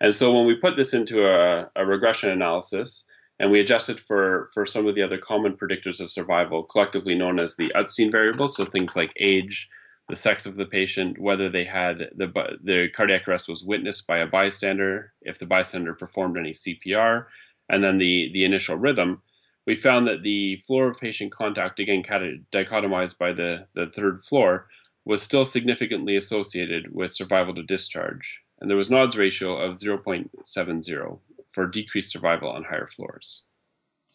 And 0.00 0.14
so 0.14 0.32
when 0.32 0.46
we 0.46 0.54
put 0.54 0.76
this 0.76 0.92
into 0.92 1.26
a, 1.26 1.70
a 1.74 1.86
regression 1.86 2.30
analysis 2.30 3.04
and 3.38 3.50
we 3.50 3.60
adjusted 3.60 3.98
for, 4.00 4.48
for 4.52 4.66
some 4.66 4.86
of 4.86 4.94
the 4.94 5.02
other 5.02 5.18
common 5.18 5.56
predictors 5.56 6.00
of 6.00 6.10
survival, 6.10 6.64
collectively 6.64 7.14
known 7.14 7.38
as 7.38 7.56
the 7.56 7.72
Utstein 7.74 8.10
variables, 8.10 8.56
so 8.56 8.64
things 8.64 8.96
like 8.96 9.12
age, 9.18 9.68
the 10.08 10.16
sex 10.16 10.46
of 10.46 10.56
the 10.56 10.66
patient, 10.66 11.18
whether 11.18 11.48
they 11.48 11.64
had 11.64 12.10
the, 12.16 12.26
the 12.62 12.88
cardiac 12.94 13.26
arrest 13.26 13.48
was 13.48 13.64
witnessed 13.64 14.06
by 14.06 14.18
a 14.18 14.26
bystander, 14.26 15.12
if 15.22 15.38
the 15.38 15.46
bystander 15.46 15.94
performed 15.94 16.36
any 16.36 16.52
CPR, 16.52 17.26
and 17.68 17.82
then 17.82 17.98
the, 17.98 18.30
the 18.32 18.44
initial 18.44 18.76
rhythm, 18.76 19.22
we 19.66 19.74
found 19.74 20.06
that 20.06 20.22
the 20.22 20.56
floor 20.56 20.88
of 20.88 21.00
patient 21.00 21.32
contact, 21.32 21.80
again 21.80 22.02
dichotomized 22.02 23.18
by 23.18 23.32
the, 23.32 23.66
the 23.74 23.86
third 23.86 24.22
floor, 24.22 24.68
was 25.04 25.22
still 25.22 25.44
significantly 25.44 26.16
associated 26.16 26.94
with 26.94 27.12
survival 27.12 27.54
to 27.54 27.62
discharge 27.64 28.40
and 28.60 28.70
there 28.70 28.76
was 28.76 28.88
an 28.88 28.96
odds 28.96 29.16
ratio 29.16 29.56
of 29.56 29.74
0.70 29.74 31.18
for 31.48 31.66
decreased 31.66 32.12
survival 32.12 32.50
on 32.50 32.64
higher 32.64 32.86
floors. 32.86 33.44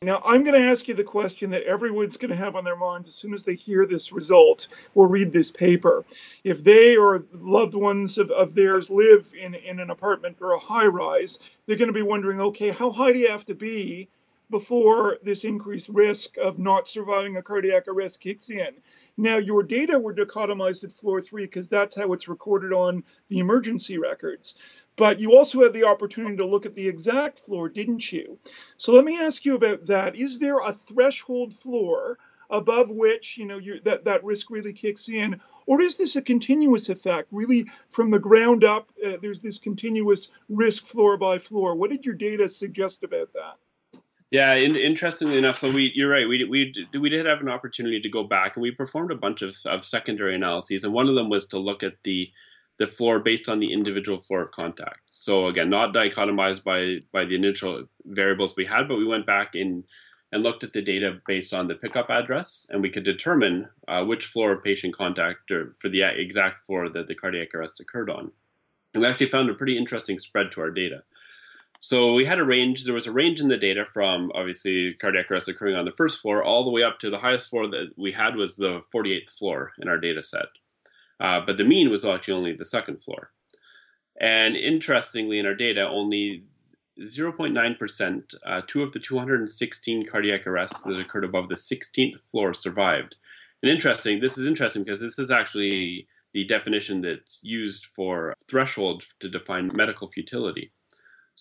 Now, 0.03 0.19
I'm 0.25 0.43
going 0.43 0.59
to 0.59 0.67
ask 0.67 0.87
you 0.87 0.95
the 0.95 1.03
question 1.03 1.51
that 1.51 1.61
everyone's 1.61 2.17
going 2.17 2.31
to 2.31 2.35
have 2.35 2.55
on 2.55 2.63
their 2.63 2.75
minds 2.75 3.07
as 3.07 3.13
soon 3.21 3.35
as 3.35 3.41
they 3.45 3.53
hear 3.53 3.85
this 3.85 4.11
result 4.11 4.65
or 4.95 5.07
read 5.07 5.31
this 5.31 5.51
paper. 5.51 6.03
If 6.43 6.63
they 6.63 6.95
or 6.95 7.23
loved 7.31 7.75
ones 7.75 8.17
of, 8.17 8.31
of 8.31 8.55
theirs 8.55 8.89
live 8.89 9.27
in, 9.39 9.53
in 9.53 9.79
an 9.79 9.91
apartment 9.91 10.37
or 10.41 10.53
a 10.53 10.59
high 10.59 10.87
rise, 10.87 11.37
they're 11.67 11.77
going 11.77 11.89
to 11.89 11.93
be 11.93 12.01
wondering 12.01 12.41
okay, 12.41 12.71
how 12.71 12.89
high 12.89 13.13
do 13.13 13.19
you 13.19 13.29
have 13.29 13.45
to 13.45 13.53
be 13.53 14.09
before 14.51 15.17
this 15.23 15.45
increased 15.45 15.89
risk 15.89 16.37
of 16.37 16.59
not 16.59 16.87
surviving 16.87 17.37
a 17.37 17.41
cardiac 17.41 17.87
arrest 17.87 18.21
kicks 18.21 18.49
in. 18.49 18.73
Now, 19.17 19.37
your 19.37 19.63
data 19.63 19.99
were 19.99 20.13
dichotomized 20.13 20.83
at 20.83 20.93
floor 20.93 21.21
three 21.21 21.43
because 21.43 21.67
that's 21.67 21.95
how 21.95 22.13
it's 22.13 22.27
recorded 22.27 22.73
on 22.73 23.03
the 23.29 23.39
emergency 23.39 23.97
records. 23.97 24.55
But 24.95 25.19
you 25.19 25.35
also 25.35 25.61
had 25.61 25.73
the 25.73 25.85
opportunity 25.85 26.37
to 26.37 26.45
look 26.45 26.65
at 26.65 26.75
the 26.75 26.87
exact 26.87 27.39
floor, 27.39 27.69
didn't 27.69 28.11
you? 28.11 28.39
So 28.77 28.93
let 28.93 29.05
me 29.05 29.19
ask 29.19 29.45
you 29.45 29.55
about 29.55 29.85
that. 29.87 30.15
Is 30.15 30.39
there 30.39 30.59
a 30.59 30.73
threshold 30.73 31.53
floor 31.53 32.17
above 32.49 32.89
which 32.89 33.37
you 33.37 33.45
know 33.45 33.61
that 33.85 34.03
that 34.05 34.23
risk 34.23 34.51
really 34.51 34.73
kicks 34.73 35.07
in, 35.07 35.39
or 35.65 35.81
is 35.81 35.95
this 35.95 36.17
a 36.17 36.21
continuous 36.21 36.89
effect, 36.89 37.29
really 37.31 37.65
from 37.89 38.11
the 38.11 38.19
ground 38.19 38.63
up? 38.63 38.91
Uh, 39.03 39.17
there's 39.21 39.39
this 39.39 39.57
continuous 39.57 40.29
risk 40.49 40.85
floor 40.85 41.17
by 41.17 41.37
floor. 41.37 41.75
What 41.75 41.91
did 41.91 42.05
your 42.05 42.15
data 42.15 42.49
suggest 42.49 43.03
about 43.03 43.33
that? 43.33 43.55
Yeah, 44.31 44.53
in, 44.53 44.77
interestingly 44.77 45.37
enough, 45.37 45.57
so 45.57 45.69
we 45.69 45.91
you're 45.93 46.09
right. 46.09 46.27
We 46.27 46.45
we 46.45 46.73
we 46.97 47.09
did 47.09 47.25
have 47.25 47.41
an 47.41 47.49
opportunity 47.49 47.99
to 47.99 48.09
go 48.09 48.23
back 48.23 48.55
and 48.55 48.63
we 48.63 48.71
performed 48.71 49.11
a 49.11 49.15
bunch 49.15 49.41
of, 49.41 49.57
of 49.65 49.83
secondary 49.83 50.33
analyses, 50.35 50.85
and 50.85 50.93
one 50.93 51.09
of 51.09 51.15
them 51.15 51.29
was 51.29 51.45
to 51.47 51.59
look 51.59 51.83
at 51.83 52.01
the 52.03 52.31
the 52.77 52.87
floor 52.87 53.19
based 53.19 53.49
on 53.49 53.59
the 53.59 53.71
individual 53.73 54.17
floor 54.17 54.41
of 54.43 54.51
contact. 54.51 55.01
So 55.11 55.47
again, 55.47 55.69
not 55.69 55.93
dichotomized 55.93 56.63
by 56.63 56.99
by 57.11 57.25
the 57.25 57.35
initial 57.35 57.85
variables 58.05 58.55
we 58.55 58.65
had, 58.65 58.87
but 58.87 58.97
we 58.97 59.05
went 59.05 59.25
back 59.25 59.53
in 59.53 59.83
and 60.31 60.43
looked 60.43 60.63
at 60.63 60.71
the 60.71 60.81
data 60.81 61.19
based 61.27 61.53
on 61.53 61.67
the 61.67 61.75
pickup 61.75 62.09
address, 62.09 62.65
and 62.69 62.81
we 62.81 62.89
could 62.89 63.03
determine 63.03 63.67
uh, 63.89 64.05
which 64.05 64.27
floor 64.27 64.53
of 64.53 64.63
patient 64.63 64.95
contact 64.95 65.51
or 65.51 65.73
for 65.81 65.89
the 65.89 66.03
exact 66.03 66.65
floor 66.65 66.87
that 66.87 67.07
the 67.07 67.15
cardiac 67.15 67.53
arrest 67.53 67.81
occurred 67.81 68.09
on. 68.09 68.31
And 68.93 69.03
we 69.03 69.09
actually 69.09 69.29
found 69.29 69.49
a 69.49 69.53
pretty 69.53 69.77
interesting 69.77 70.19
spread 70.19 70.51
to 70.51 70.61
our 70.61 70.71
data. 70.71 71.03
So 71.83 72.13
we 72.13 72.25
had 72.25 72.37
a 72.37 72.45
range. 72.45 72.83
There 72.83 72.93
was 72.93 73.07
a 73.07 73.11
range 73.11 73.41
in 73.41 73.47
the 73.47 73.57
data 73.57 73.85
from 73.85 74.31
obviously 74.35 74.93
cardiac 74.93 75.31
arrest 75.31 75.49
occurring 75.49 75.75
on 75.75 75.85
the 75.85 75.91
first 75.91 76.19
floor 76.19 76.43
all 76.43 76.63
the 76.63 76.69
way 76.69 76.83
up 76.83 76.99
to 76.99 77.09
the 77.09 77.17
highest 77.17 77.49
floor 77.49 77.67
that 77.69 77.87
we 77.97 78.11
had 78.11 78.35
was 78.35 78.55
the 78.55 78.83
48th 78.93 79.31
floor 79.31 79.71
in 79.81 79.87
our 79.87 79.97
data 79.97 80.21
set. 80.21 80.45
Uh, 81.19 81.41
but 81.43 81.57
the 81.57 81.63
mean 81.63 81.89
was 81.89 82.05
actually 82.05 82.35
only 82.35 82.53
the 82.53 82.65
second 82.65 83.03
floor. 83.03 83.31
And 84.19 84.55
interestingly, 84.55 85.39
in 85.39 85.47
our 85.47 85.55
data, 85.55 85.87
only 85.87 86.43
0.9%, 86.99 88.35
uh, 88.45 88.61
two 88.67 88.83
of 88.83 88.91
the 88.91 88.99
216 88.99 90.05
cardiac 90.05 90.45
arrests 90.45 90.83
that 90.83 90.99
occurred 90.99 91.25
above 91.25 91.49
the 91.49 91.55
16th 91.55 92.21
floor 92.29 92.53
survived. 92.53 93.15
And 93.63 93.71
interesting, 93.71 94.19
this 94.19 94.37
is 94.37 94.45
interesting 94.45 94.83
because 94.83 95.01
this 95.01 95.17
is 95.17 95.31
actually 95.31 96.05
the 96.33 96.45
definition 96.45 97.01
that's 97.01 97.39
used 97.41 97.85
for 97.85 98.35
threshold 98.47 99.03
to 99.19 99.27
define 99.27 99.71
medical 99.73 100.07
futility. 100.07 100.71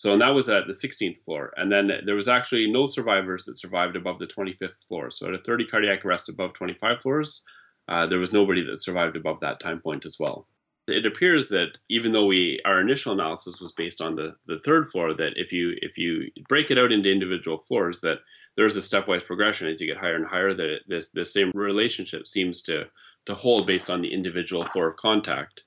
So, 0.01 0.13
and 0.13 0.21
that 0.21 0.33
was 0.33 0.49
at 0.49 0.65
the 0.65 0.73
16th 0.73 1.19
floor. 1.19 1.53
And 1.57 1.71
then 1.71 1.91
there 2.05 2.15
was 2.15 2.27
actually 2.27 2.71
no 2.71 2.87
survivors 2.87 3.45
that 3.45 3.59
survived 3.59 3.95
above 3.95 4.17
the 4.17 4.25
25th 4.25 4.83
floor. 4.87 5.11
So, 5.11 5.27
at 5.27 5.35
a 5.35 5.43
30 5.43 5.67
cardiac 5.67 6.03
arrest 6.03 6.27
above 6.27 6.53
25 6.53 7.03
floors, 7.03 7.43
uh, 7.87 8.07
there 8.07 8.17
was 8.17 8.33
nobody 8.33 8.63
that 8.63 8.81
survived 8.81 9.15
above 9.15 9.39
that 9.41 9.59
time 9.59 9.79
point 9.79 10.07
as 10.07 10.17
well. 10.19 10.47
It 10.87 11.05
appears 11.05 11.49
that 11.49 11.77
even 11.89 12.13
though 12.13 12.25
we 12.25 12.59
our 12.65 12.81
initial 12.81 13.13
analysis 13.13 13.61
was 13.61 13.73
based 13.73 14.01
on 14.01 14.15
the, 14.15 14.33
the 14.47 14.57
third 14.65 14.89
floor, 14.89 15.13
that 15.13 15.33
if 15.35 15.53
you 15.53 15.75
if 15.83 15.99
you 15.99 16.31
break 16.49 16.71
it 16.71 16.79
out 16.79 16.91
into 16.91 17.11
individual 17.11 17.59
floors, 17.59 18.01
that 18.01 18.17
there's 18.57 18.75
a 18.75 18.79
stepwise 18.79 19.23
progression 19.23 19.67
as 19.67 19.79
you 19.79 19.85
get 19.85 19.97
higher 19.97 20.15
and 20.15 20.25
higher. 20.25 20.55
That 20.55 20.79
this 20.87 21.09
the 21.09 21.23
same 21.23 21.51
relationship 21.53 22.27
seems 22.27 22.63
to 22.63 22.85
to 23.27 23.35
hold 23.35 23.67
based 23.67 23.91
on 23.91 24.01
the 24.01 24.11
individual 24.11 24.63
floor 24.63 24.87
of 24.87 24.97
contact. 24.97 25.63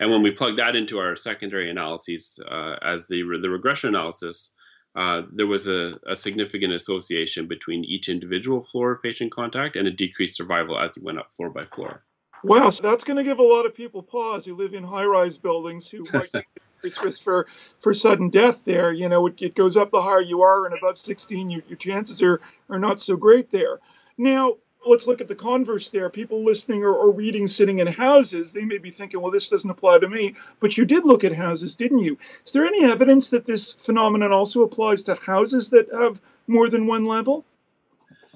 And 0.00 0.10
when 0.10 0.22
we 0.22 0.30
plug 0.30 0.56
that 0.56 0.76
into 0.76 0.98
our 0.98 1.16
secondary 1.16 1.70
analyses 1.70 2.38
uh, 2.48 2.76
as 2.82 3.08
the, 3.08 3.22
the 3.42 3.50
regression 3.50 3.88
analysis, 3.88 4.52
uh, 4.94 5.22
there 5.32 5.46
was 5.46 5.66
a, 5.68 5.94
a, 6.06 6.16
significant 6.16 6.72
association 6.72 7.46
between 7.46 7.84
each 7.84 8.08
individual 8.08 8.62
floor 8.62 8.92
of 8.92 9.02
patient 9.02 9.30
contact 9.30 9.76
and 9.76 9.86
a 9.86 9.90
decreased 9.90 10.36
survival 10.36 10.78
as 10.78 10.96
you 10.96 11.04
went 11.04 11.18
up 11.18 11.32
floor 11.32 11.50
by 11.50 11.64
floor. 11.66 12.04
Wow, 12.42 12.70
so 12.70 12.78
that's 12.82 13.04
going 13.04 13.16
to 13.16 13.24
give 13.24 13.38
a 13.38 13.42
lot 13.42 13.66
of 13.66 13.74
people 13.74 14.02
pause 14.02 14.44
who 14.44 14.56
live 14.56 14.74
in 14.74 14.84
high-rise 14.84 15.36
buildings 15.36 15.88
who 15.88 16.04
might 16.12 16.44
risk 16.82 17.22
for, 17.22 17.46
for 17.82 17.92
sudden 17.92 18.30
death 18.30 18.58
there. 18.64 18.92
You 18.92 19.08
know, 19.08 19.26
it, 19.26 19.34
it, 19.38 19.54
goes 19.54 19.76
up 19.76 19.90
the 19.90 20.02
higher 20.02 20.20
you 20.20 20.42
are, 20.42 20.66
and 20.66 20.74
above 20.76 20.98
16, 20.98 21.50
you, 21.50 21.62
your 21.68 21.78
chances 21.78 22.22
are, 22.22 22.40
are 22.68 22.78
not 22.78 23.00
so 23.00 23.16
great 23.16 23.50
there. 23.50 23.80
Now, 24.16 24.56
let's 24.90 25.06
look 25.06 25.20
at 25.20 25.28
the 25.28 25.34
converse 25.34 25.88
there. 25.88 26.10
People 26.10 26.44
listening 26.44 26.82
or, 26.82 26.94
or, 26.94 27.10
reading 27.12 27.46
sitting 27.46 27.78
in 27.78 27.86
houses, 27.86 28.52
they 28.52 28.64
may 28.64 28.78
be 28.78 28.90
thinking, 28.90 29.20
well, 29.20 29.30
this 29.30 29.50
doesn't 29.50 29.70
apply 29.70 29.98
to 29.98 30.08
me. 30.08 30.34
But 30.60 30.76
you 30.76 30.84
did 30.84 31.04
look 31.04 31.24
at 31.24 31.32
houses, 31.32 31.74
didn't 31.74 32.00
you? 32.00 32.18
Is 32.44 32.52
there 32.52 32.64
any 32.64 32.84
evidence 32.84 33.30
that 33.30 33.46
this 33.46 33.72
phenomenon 33.72 34.32
also 34.32 34.62
applies 34.62 35.02
to 35.04 35.14
houses 35.16 35.70
that 35.70 35.88
have 35.92 36.20
more 36.46 36.68
than 36.68 36.86
one 36.86 37.04
level? 37.04 37.44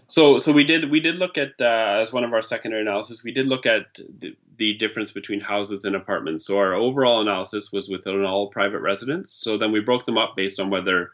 So, 0.08 0.36
so 0.36 0.52
we 0.52 0.64
did 0.64 0.90
we 0.90 1.00
did 1.00 1.16
look 1.16 1.38
at 1.38 1.52
uh, 1.58 2.00
as 2.02 2.12
one 2.12 2.24
of 2.24 2.34
our 2.34 2.42
secondary 2.42 2.82
analysis. 2.82 3.24
We 3.24 3.32
did 3.32 3.46
look 3.46 3.64
at 3.64 3.98
the, 4.18 4.36
the 4.58 4.74
difference 4.74 5.10
between 5.10 5.40
houses 5.40 5.86
and 5.86 5.96
apartments. 5.96 6.44
So 6.44 6.58
our 6.58 6.74
overall 6.74 7.22
analysis 7.22 7.72
was 7.72 7.88
within 7.88 8.22
all 8.22 8.48
private 8.48 8.80
residents. 8.80 9.32
So 9.32 9.56
then 9.56 9.72
we 9.72 9.80
broke 9.80 10.04
them 10.04 10.18
up 10.18 10.36
based 10.36 10.60
on 10.60 10.68
whether 10.68 11.12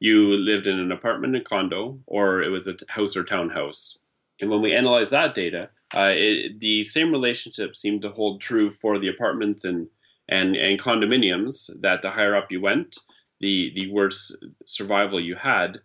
you 0.00 0.36
lived 0.36 0.66
in 0.66 0.78
an 0.78 0.92
apartment, 0.92 1.36
a 1.36 1.40
condo, 1.40 1.98
or 2.06 2.42
it 2.42 2.48
was 2.48 2.68
a 2.68 2.76
house 2.88 3.16
or 3.16 3.24
townhouse. 3.24 3.98
And 4.40 4.50
when 4.50 4.62
we 4.62 4.74
analyzed 4.74 5.10
that 5.10 5.34
data, 5.34 5.70
uh, 5.94 6.12
it, 6.14 6.60
the 6.60 6.82
same 6.82 7.10
relationship 7.10 7.74
seemed 7.74 8.02
to 8.02 8.10
hold 8.10 8.40
true 8.40 8.70
for 8.70 8.98
the 8.98 9.08
apartments 9.08 9.64
and, 9.64 9.88
and, 10.28 10.54
and 10.56 10.78
condominiums 10.78 11.70
that 11.80 12.02
the 12.02 12.10
higher 12.10 12.36
up 12.36 12.50
you 12.50 12.60
went, 12.60 12.96
the, 13.40 13.72
the 13.74 13.90
worse 13.90 14.34
survival 14.64 15.20
you 15.20 15.34
had. 15.34 15.78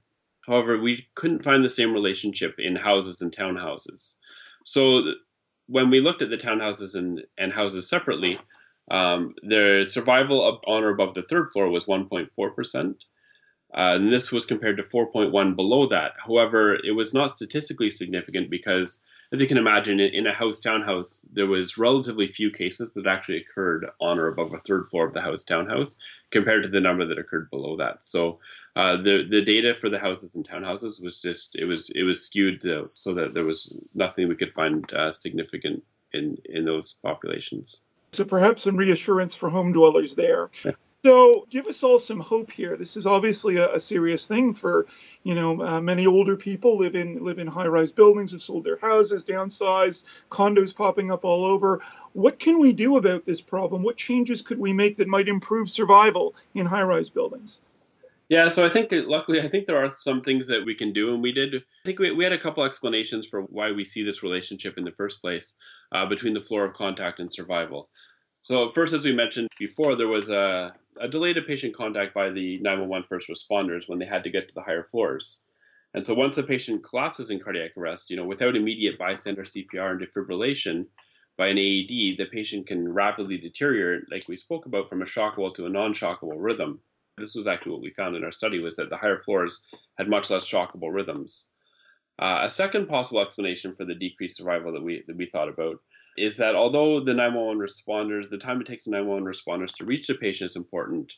However, 0.46 0.78
we 0.78 1.08
couldn't 1.16 1.44
find 1.44 1.64
the 1.64 1.70
same 1.70 1.94
relationship 1.94 2.56
in 2.58 2.76
houses 2.76 3.22
and 3.22 3.32
townhouses. 3.32 4.16
So 4.66 5.14
when 5.68 5.90
we 5.90 6.02
looked 6.02 6.22
at 6.22 6.30
the 6.30 6.38
townhouses 6.38 6.96
and, 6.96 7.22
and 7.38 7.54
houses 7.54 7.90
separately, 7.90 8.40
um, 8.92 9.34
their 9.44 9.86
survival 9.86 10.60
on 10.68 10.84
or 10.84 10.90
above 10.90 11.14
the 11.14 11.24
third 11.24 11.52
floor 11.52 11.70
was 11.70 11.86
1.4%, 11.86 12.96
uh, 13.76 13.96
and 13.96 14.12
this 14.12 14.32
was 14.32 14.46
compared 14.46 14.78
to 14.78 14.84
4.1 14.84 15.56
below 15.56 15.88
that. 15.88 16.14
However, 16.20 16.76
it 16.76 16.92
was 16.92 17.14
not 17.14 17.36
statistically 17.36 17.90
significant 17.90 18.50
because, 18.52 19.04
as 19.32 19.42
you 19.42 19.48
can 19.48 19.58
imagine, 19.58 20.00
in 20.00 20.28
a 20.28 20.34
house 20.34 20.60
townhouse, 20.60 21.28
there 21.34 21.48
was 21.48 21.78
relatively 21.78 22.28
few 22.28 22.52
cases 22.52 22.94
that 22.94 23.08
actually 23.08 23.38
occurred 23.38 23.88
on 24.00 24.20
or 24.20 24.28
above 24.28 24.54
a 24.54 24.60
third 24.60 24.88
floor 24.88 25.06
of 25.06 25.14
the 25.14 25.22
house 25.22 25.44
townhouse 25.44 25.98
compared 26.30 26.64
to 26.64 26.70
the 26.70 26.82
number 26.82 27.06
that 27.06 27.18
occurred 27.18 27.50
below 27.50 27.76
that. 27.78 28.04
So, 28.04 28.40
uh, 28.76 28.98
the 28.98 29.26
the 29.28 29.42
data 29.42 29.74
for 29.74 29.90
the 29.90 30.00
houses 30.00 30.36
and 30.36 30.48
townhouses 30.48 31.02
was 31.02 31.20
just 31.20 31.56
it 31.56 31.66
was 31.66 31.90
it 31.96 32.04
was 32.04 32.24
skewed 32.24 32.62
to, 32.62 32.92
so 32.94 33.14
that 33.16 33.34
there 33.34 33.46
was 33.46 33.76
nothing 33.96 34.28
we 34.28 34.36
could 34.36 34.54
find 34.54 34.92
uh, 34.94 35.12
significant 35.12 35.84
in 36.14 36.38
in 36.46 36.66
those 36.66 37.00
populations. 37.02 37.82
So 38.16 38.24
perhaps 38.24 38.64
some 38.64 38.78
reassurance 38.78 39.34
for 39.40 39.50
home 39.50 39.74
dwellers 39.74 40.12
there. 40.16 40.52
So 41.04 41.46
give 41.50 41.68
us 41.68 41.84
all 41.84 42.00
some 42.00 42.22
hope 42.22 42.50
here. 42.50 42.78
This 42.78 42.96
is 42.96 43.06
obviously 43.06 43.58
a, 43.58 43.74
a 43.74 43.80
serious 43.82 44.26
thing 44.26 44.54
for, 44.54 44.86
you 45.24 45.36
know, 45.36 45.62
uh, 45.62 45.82
many 45.82 46.08
older 46.08 46.38
people 46.38 46.78
live 46.78 46.96
in 46.96 47.22
live 47.22 47.40
in 47.40 47.48
high-rise 47.48 47.92
buildings, 47.92 48.32
have 48.32 48.42
sold 48.42 48.64
their 48.64 48.78
houses, 48.78 49.26
downsized, 49.26 50.06
condos 50.30 50.74
popping 50.74 51.12
up 51.12 51.26
all 51.26 51.44
over. 51.44 51.82
What 52.14 52.40
can 52.40 52.58
we 52.58 52.72
do 52.72 52.96
about 52.96 53.26
this 53.26 53.42
problem? 53.42 53.84
What 53.84 53.98
changes 53.98 54.42
could 54.42 54.60
we 54.60 54.72
make 54.72 54.96
that 54.96 55.10
might 55.10 55.28
improve 55.28 55.70
survival 55.70 56.36
in 56.56 56.66
high-rise 56.66 57.10
buildings? 57.10 57.60
Yeah, 58.30 58.48
so 58.48 58.66
I 58.66 58.70
think 58.70 58.88
luckily 58.94 59.42
I 59.42 59.50
think 59.50 59.66
there 59.66 59.84
are 59.84 59.92
some 59.92 60.22
things 60.22 60.48
that 60.48 60.66
we 60.66 60.74
can 60.74 60.94
do, 60.94 61.14
and 61.14 61.22
we 61.22 61.34
did. 61.34 61.54
I 61.56 61.60
think 61.84 62.00
we, 62.00 62.12
we 62.12 62.24
had 62.24 62.32
a 62.32 62.38
couple 62.38 62.64
explanations 62.64 63.28
for 63.28 63.42
why 63.42 63.74
we 63.74 63.84
see 63.84 64.04
this 64.04 64.24
relationship 64.24 64.78
in 64.78 64.86
the 64.86 64.92
first 64.94 65.20
place 65.20 65.58
uh, 65.92 66.06
between 66.06 66.34
the 66.34 66.40
floor 66.40 66.64
of 66.64 66.74
contact 66.74 67.20
and 67.20 67.30
survival. 67.30 67.90
So 68.42 68.70
first, 68.70 68.94
as 68.94 69.04
we 69.04 69.14
mentioned 69.14 69.50
before, 69.60 69.96
there 69.96 70.08
was 70.08 70.30
a, 70.30 70.74
a 71.00 71.08
delay 71.08 71.34
to 71.34 71.42
patient 71.42 71.76
contact 71.76 72.14
by 72.14 72.30
the 72.30 72.60
911 72.60 73.08
first 73.08 73.30
responders 73.30 73.88
when 73.88 74.00
they 74.00 74.06
had 74.06 74.24
to 74.24 74.30
get 74.30 74.48
to 74.48 74.54
the 74.54 74.62
higher 74.62 74.84
floors. 74.84 75.42
And 75.94 76.06
so 76.06 76.14
once 76.14 76.36
the 76.36 76.44
patient 76.44 76.84
collapses 76.84 77.30
in 77.30 77.40
cardiac 77.40 77.72
arrest, 77.78 78.10
you 78.10 78.18
know, 78.18 78.26
without 78.26 78.56
immediate 78.56 78.98
bystander 78.98 79.44
CPR 79.44 79.92
and 79.92 80.02
defibrillation 80.02 80.86
by 81.38 81.48
an 81.48 81.58
AED, 81.58 82.18
the 82.18 82.28
patient 82.32 82.68
can 82.68 82.92
rapidly 82.92 83.38
deteriorate, 83.38 84.04
like 84.12 84.28
we 84.28 84.38
spoke 84.38 84.66
about, 84.66 84.90
from 84.90 85.02
a 85.02 85.06
shockable 85.06 85.54
to 85.56 85.66
a 85.66 85.70
non-shockable 85.70 86.38
rhythm. 86.38 86.80
This 87.18 87.36
was 87.36 87.48
actually 87.48 87.74
what 87.74 87.82
we 87.82 87.92
found 87.92 88.16
in 88.16 88.24
our 88.24 88.32
study 88.32 88.60
was 88.60 88.76
that 88.78 88.90
the 88.90 88.98
higher 88.98 89.20
floors 89.20 89.62
had 89.98 90.10
much 90.10 90.30
less 90.30 90.46
shockable 90.46 90.92
rhythms. 90.92 91.48
Uh, 92.20 92.42
a 92.44 92.50
second 92.50 92.88
possible 92.88 93.22
explanation 93.22 93.74
for 93.76 93.86
the 93.86 93.96
decreased 93.96 94.38
survival 94.38 94.72
that 94.72 94.84
we 94.84 95.04
that 95.08 95.18
we 95.18 95.28
thought 95.28 95.50
about 95.50 95.78
is 96.18 96.38
that 96.38 96.56
although 96.56 97.00
the 97.00 97.14
911 97.14 97.60
responders, 97.60 98.30
the 98.30 98.38
time 98.38 98.62
it 98.62 98.68
takes 98.68 98.86
the 98.86 98.92
911 98.92 99.28
responders 99.28 99.76
to 99.76 99.86
reach 99.86 100.08
the 100.08 100.16
patient 100.16 100.52
is 100.52 100.56
important, 100.56 101.12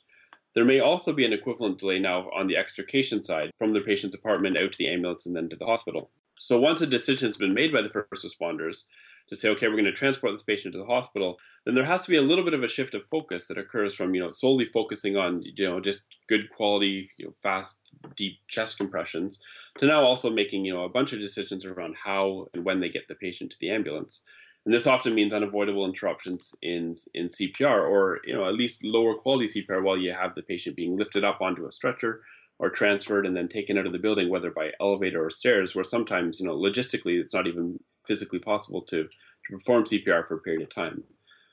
there 0.53 0.65
may 0.65 0.79
also 0.79 1.11
be 1.11 1.25
an 1.25 1.33
equivalent 1.33 1.79
delay 1.79 1.99
now 1.99 2.29
on 2.31 2.47
the 2.47 2.55
extrication 2.55 3.23
side 3.23 3.51
from 3.59 3.73
the 3.73 3.81
patient's 3.81 4.15
apartment 4.15 4.57
out 4.57 4.71
to 4.71 4.77
the 4.77 4.87
ambulance 4.87 5.25
and 5.25 5.35
then 5.35 5.49
to 5.49 5.55
the 5.55 5.65
hospital. 5.65 6.11
So 6.37 6.59
once 6.59 6.81
a 6.81 6.87
decision 6.87 7.29
has 7.29 7.37
been 7.37 7.53
made 7.53 7.73
by 7.73 7.81
the 7.81 7.89
first 7.89 8.25
responders, 8.25 8.83
to 9.27 9.35
say, 9.35 9.49
okay, 9.49 9.67
we're 9.67 9.73
going 9.73 9.85
to 9.85 9.91
transport 9.91 10.33
this 10.33 10.43
patient 10.43 10.73
to 10.73 10.79
the 10.79 10.85
hospital, 10.85 11.37
then 11.65 11.73
there 11.73 11.85
has 11.85 12.03
to 12.05 12.11
be 12.11 12.17
a 12.17 12.21
little 12.21 12.43
bit 12.43 12.53
of 12.53 12.63
a 12.63 12.67
shift 12.67 12.93
of 12.93 13.03
focus 13.05 13.47
that 13.47 13.57
occurs 13.57 13.95
from 13.95 14.13
you 14.13 14.21
know 14.21 14.31
solely 14.31 14.65
focusing 14.65 15.17
on 15.17 15.41
you 15.43 15.67
know 15.67 15.79
just 15.79 16.03
good 16.27 16.49
quality, 16.55 17.09
you 17.17 17.25
know, 17.25 17.33
fast, 17.41 17.77
deep 18.15 18.37
chest 18.47 18.77
compressions 18.77 19.39
to 19.77 19.85
now 19.85 20.03
also 20.03 20.29
making 20.29 20.63
you 20.65 20.73
know 20.73 20.83
a 20.83 20.89
bunch 20.89 21.13
of 21.13 21.19
decisions 21.19 21.65
around 21.65 21.95
how 21.95 22.47
and 22.53 22.63
when 22.63 22.79
they 22.79 22.89
get 22.89 23.07
the 23.07 23.15
patient 23.15 23.51
to 23.51 23.57
the 23.59 23.71
ambulance. 23.71 24.21
And 24.65 24.73
this 24.73 24.87
often 24.87 25.13
means 25.13 25.33
unavoidable 25.33 25.85
interruptions 25.85 26.55
in 26.61 26.95
in 27.13 27.27
CPR, 27.27 27.87
or 27.87 28.19
you 28.25 28.33
know 28.33 28.47
at 28.47 28.55
least 28.55 28.83
lower 28.83 29.15
quality 29.15 29.47
CPR 29.47 29.83
while 29.83 29.97
you 29.97 30.13
have 30.13 30.33
the 30.33 30.41
patient 30.41 30.75
being 30.75 30.97
lifted 30.97 31.23
up 31.23 31.39
onto 31.41 31.67
a 31.67 31.71
stretcher 31.71 32.21
or 32.57 32.69
transferred 32.69 33.25
and 33.25 33.35
then 33.35 33.47
taken 33.47 33.77
out 33.77 33.85
of 33.85 33.91
the 33.91 33.99
building, 33.99 34.29
whether 34.29 34.49
by 34.49 34.71
elevator 34.79 35.23
or 35.23 35.29
stairs, 35.29 35.75
where 35.75 35.83
sometimes 35.83 36.39
you 36.39 36.47
know 36.47 36.55
logistically 36.55 37.19
it's 37.19 37.33
not 37.33 37.47
even 37.47 37.79
physically 38.07 38.39
possible 38.39 38.81
to, 38.81 39.03
to 39.03 39.51
perform 39.51 39.83
CPR 39.83 40.27
for 40.27 40.35
a 40.35 40.41
period 40.41 40.61
of 40.63 40.73
time. 40.73 41.03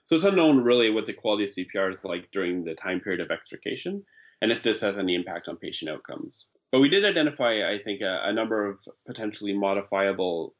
So 0.04 0.16
it's 0.16 0.25
unknown 0.25 0.62
really 0.62 0.90
what 0.90 1.07
the 1.07 1.12
quality 1.12 1.45
of 1.45 1.50
CPR 1.50 1.90
is 1.90 2.04
like 2.04 2.31
during 2.33 2.64
the 2.64 2.75
time 2.75 3.00
period 3.00 3.21
of 3.21 3.31
extrication, 3.31 4.04
and 4.40 4.50
if 4.50 4.62
this 4.62 4.81
has 4.81 4.99
any 4.99 5.14
impact 5.14 5.49
on 5.49 5.57
patient 5.59 5.90
outcomes. 5.90 6.49
But 6.71 6.81
we 6.81 6.88
did 6.88 7.04
identify, 7.04 7.71
I 7.71 7.78
think, 7.85 8.00
a, 8.00 8.23
a 8.25 8.33
number 8.33 8.66
of 8.66 8.81
potentially 9.07 9.52
modifiable 9.52 10.54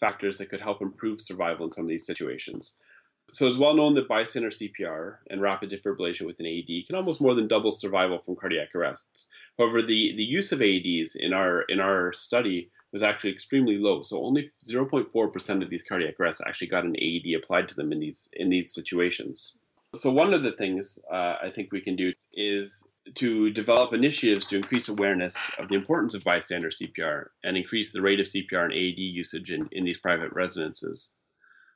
factors 0.00 0.38
that 0.38 0.50
could 0.50 0.60
help 0.60 0.82
improve 0.82 1.20
survival 1.20 1.66
in 1.66 1.72
some 1.72 1.84
of 1.84 1.88
these 1.88 2.06
situations. 2.06 2.76
So 3.30 3.46
it's 3.46 3.58
well 3.58 3.74
known 3.74 3.94
that 3.94 4.08
bystander 4.08 4.48
CPR 4.48 5.16
and 5.28 5.42
rapid 5.42 5.70
defibrillation 5.70 6.26
with 6.26 6.40
an 6.40 6.46
AED 6.46 6.86
can 6.86 6.96
almost 6.96 7.20
more 7.20 7.34
than 7.34 7.46
double 7.46 7.72
survival 7.72 8.18
from 8.18 8.36
cardiac 8.36 8.74
arrests. 8.74 9.28
However, 9.58 9.82
the, 9.82 10.14
the 10.16 10.24
use 10.24 10.50
of 10.50 10.60
AEDs 10.60 11.14
in 11.14 11.34
our 11.34 11.62
in 11.62 11.78
our 11.78 12.12
study 12.12 12.70
was 12.90 13.02
actually 13.02 13.30
extremely 13.30 13.76
low. 13.76 14.00
So 14.00 14.24
only 14.24 14.50
0.4% 14.66 15.62
of 15.62 15.68
these 15.68 15.84
cardiac 15.84 16.18
arrests 16.18 16.40
actually 16.46 16.68
got 16.68 16.84
an 16.84 16.96
AED 16.96 17.34
applied 17.36 17.68
to 17.68 17.74
them 17.74 17.92
in 17.92 18.00
these 18.00 18.30
in 18.32 18.48
these 18.48 18.72
situations. 18.72 19.54
So 19.94 20.10
one 20.10 20.32
of 20.32 20.42
the 20.42 20.52
things 20.52 20.98
uh, 21.10 21.36
I 21.42 21.50
think 21.54 21.70
we 21.70 21.80
can 21.80 21.96
do 21.96 22.12
is 22.32 22.88
to 23.14 23.50
develop 23.50 23.92
initiatives 23.92 24.46
to 24.46 24.56
increase 24.56 24.88
awareness 24.88 25.50
of 25.58 25.68
the 25.68 25.74
importance 25.74 26.14
of 26.14 26.24
bystander 26.24 26.70
CPR 26.70 27.26
and 27.44 27.56
increase 27.56 27.92
the 27.92 28.02
rate 28.02 28.20
of 28.20 28.26
CPR 28.26 28.64
and 28.64 28.72
AED 28.72 28.98
usage 28.98 29.50
in, 29.50 29.68
in 29.72 29.84
these 29.84 29.98
private 29.98 30.32
residences. 30.32 31.14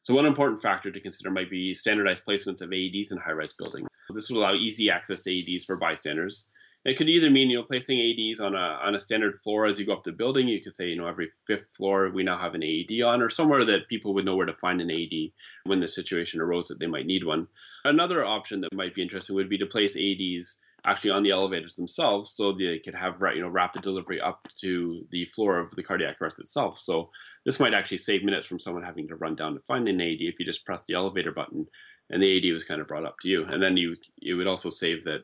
So 0.05 0.15
one 0.15 0.27
important 0.27 0.61
factor 0.61 0.91
to 0.91 1.01
consider 1.01 1.31
might 1.31 1.51
be 1.51 1.73
standardized 1.75 2.25
placements 2.27 2.61
of 2.61 2.71
AEDs 2.71 3.13
in 3.13 3.19
high-rise 3.19 3.53
buildings. 3.53 3.87
This 4.11 4.31
will 4.31 4.41
allow 4.41 4.55
easy 4.55 4.91
access 4.91 5.23
to 5.23 5.31
AEDs 5.31 5.65
for 5.65 5.77
bystanders. 5.77 6.49
It 6.85 6.97
could 6.97 7.09
either 7.09 7.31
mean 7.31 7.49
you 7.49 7.59
know 7.59 7.63
placing 7.63 7.99
AEDs 7.99 8.41
on 8.41 8.57
a 8.57 8.59
on 8.59 8.97
a 8.97 9.01
standard 9.01 9.37
floor 9.37 9.67
as 9.67 9.79
you 9.79 9.87
go 9.87 9.93
up 9.93 10.03
the 10.03 10.11
building. 10.11 10.49
You 10.49 10.61
could 10.61 10.75
say 10.75 10.89
you 10.89 10.97
know 10.97 11.07
every 11.07 11.31
fifth 11.47 11.71
floor 11.77 12.11
we 12.11 12.25
now 12.25 12.37
have 12.37 12.55
an 12.55 12.65
AED 12.65 13.05
on, 13.05 13.23
or 13.23 13.31
somewhere 13.31 13.65
that 13.65 13.89
people 13.89 14.13
would 14.15 14.25
know 14.25 14.35
where 14.35 14.47
to 14.47 14.55
find 14.55 14.81
an 14.81 14.91
AED 14.91 15.31
when 15.65 15.79
the 15.79 15.87
situation 15.87 16.41
arose 16.41 16.67
that 16.69 16.81
they 16.81 16.89
might 16.89 17.07
need 17.07 17.25
one. 17.25 17.47
Another 17.85 18.25
option 18.25 18.61
that 18.63 18.75
might 18.75 18.95
be 18.95 19.03
interesting 19.03 19.37
would 19.37 19.49
be 19.49 19.59
to 19.59 19.67
place 19.67 19.97
AEDs 19.97 20.57
actually 20.85 21.11
on 21.11 21.23
the 21.23 21.31
elevators 21.31 21.75
themselves 21.75 22.31
so 22.31 22.53
they 22.53 22.79
could 22.79 22.95
have 22.95 23.15
you 23.35 23.41
know 23.41 23.49
rapid 23.49 23.83
delivery 23.83 24.21
up 24.21 24.49
to 24.61 25.07
the 25.11 25.25
floor 25.27 25.59
of 25.59 25.71
the 25.77 25.83
cardiac 25.83 26.21
arrest 26.21 26.41
itself. 26.41 26.79
So 26.79 27.11
this 27.45 27.61
might 27.61 27.75
actually 27.75 27.99
save 27.99 28.25
minutes 28.25 28.47
from 28.47 28.59
someone 28.59 28.83
having 28.83 29.07
to 29.09 29.17
run 29.17 29.37
down 29.37 29.55
to 29.55 29.61
find 29.61 29.89
an 29.89 30.01
AED 30.01 30.21
if 30.21 30.39
you 30.39 30.45
just 30.45 30.67
press 30.67 30.83
the 30.83 30.95
elevator 30.95 31.33
button 31.33 31.67
and 32.11 32.23
the 32.23 32.37
AED 32.37 32.53
was 32.53 32.65
kind 32.65 32.81
of 32.81 32.89
brought 32.89 33.05
up 33.05 33.17
to 33.23 33.29
you. 33.29 33.45
And 33.45 33.63
then 33.63 33.77
you 33.77 33.97
it 34.21 34.35
would 34.35 34.47
also 34.47 34.71
save 34.71 35.05
that 35.05 35.23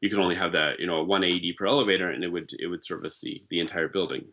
you 0.00 0.10
can 0.10 0.18
only 0.18 0.34
have 0.34 0.52
that 0.52 0.80
you 0.80 0.86
know 0.86 1.04
one 1.04 1.24
AED 1.24 1.56
per 1.56 1.66
elevator 1.66 2.10
and 2.10 2.24
it 2.24 2.32
would 2.32 2.50
it 2.58 2.66
would 2.66 2.84
service 2.84 3.20
the 3.20 3.42
the 3.50 3.60
entire 3.60 3.88
building. 3.88 4.24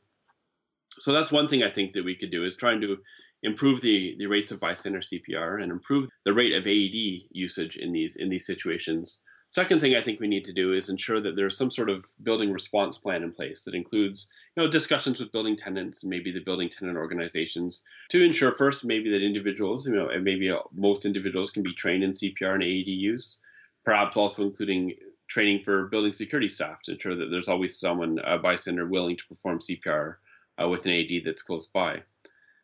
So 1.00 1.12
that's 1.12 1.32
one 1.32 1.48
thing 1.48 1.64
I 1.64 1.72
think 1.72 1.94
that 1.94 2.06
we 2.06 2.16
could 2.16 2.32
do 2.32 2.46
is 2.46 2.56
trying 2.56 2.80
to 2.82 2.98
improve 3.42 3.82
the, 3.82 4.16
the 4.20 4.28
rates 4.28 4.52
of 4.52 4.60
bystander 4.60 5.00
CPR 5.00 5.62
and 5.62 5.72
improve 5.72 6.08
the 6.24 6.34
rate 6.34 6.54
of 6.54 6.68
AED 6.68 7.28
usage 7.32 7.78
in 7.78 7.92
these 7.92 8.16
in 8.16 8.30
these 8.30 8.46
situations 8.46 9.22
Second 9.54 9.82
thing 9.82 9.96
I 9.96 10.02
think 10.02 10.20
we 10.20 10.28
need 10.28 10.46
to 10.46 10.52
do 10.52 10.74
is 10.74 10.90
ensure 10.90 11.22
that 11.22 11.36
there's 11.36 11.56
some 11.56 11.70
sort 11.70 11.88
of 11.88 12.08
building 12.24 12.52
response 12.52 12.98
plan 12.98 13.22
in 13.22 13.32
place 13.32 13.64
that 13.66 13.76
includes, 13.76 14.28
you 14.56 14.64
know, 14.64 14.68
discussions 14.68 15.20
with 15.20 15.32
building 15.32 15.56
tenants 15.56 16.02
and 16.02 16.10
maybe 16.10 16.32
the 16.32 16.40
building 16.40 16.70
tenant 16.70 16.98
organizations 16.98 17.84
to 18.10 18.24
ensure 18.24 18.52
first 18.52 18.84
maybe 18.84 19.12
that 19.12 19.22
individuals, 19.22 19.88
you 19.88 19.94
know, 19.94 20.10
and 20.10 20.24
maybe 20.24 20.50
uh, 20.50 20.58
most 20.74 21.06
individuals 21.06 21.52
can 21.52 21.62
be 21.62 21.72
trained 21.76 22.04
in 22.04 22.10
CPR 22.10 22.56
and 22.56 22.64
AED 22.64 22.88
use, 22.88 23.42
perhaps 23.86 24.18
also 24.18 24.42
including 24.42 24.96
training 25.28 25.62
for 25.62 25.86
building 25.86 26.14
security 26.14 26.50
staff 26.50 26.82
to 26.82 26.94
ensure 26.94 27.14
that 27.14 27.30
there's 27.30 27.48
always 27.48 27.80
someone, 27.80 28.18
a 28.26 28.40
bystander, 28.40 28.88
willing 28.88 29.18
to 29.18 29.28
perform 29.28 29.60
CPR 29.60 30.16
uh, 30.60 30.68
with 30.68 30.88
an 30.88 30.94
AED 30.94 31.26
that's 31.26 31.44
close 31.44 31.68
by. 31.68 32.02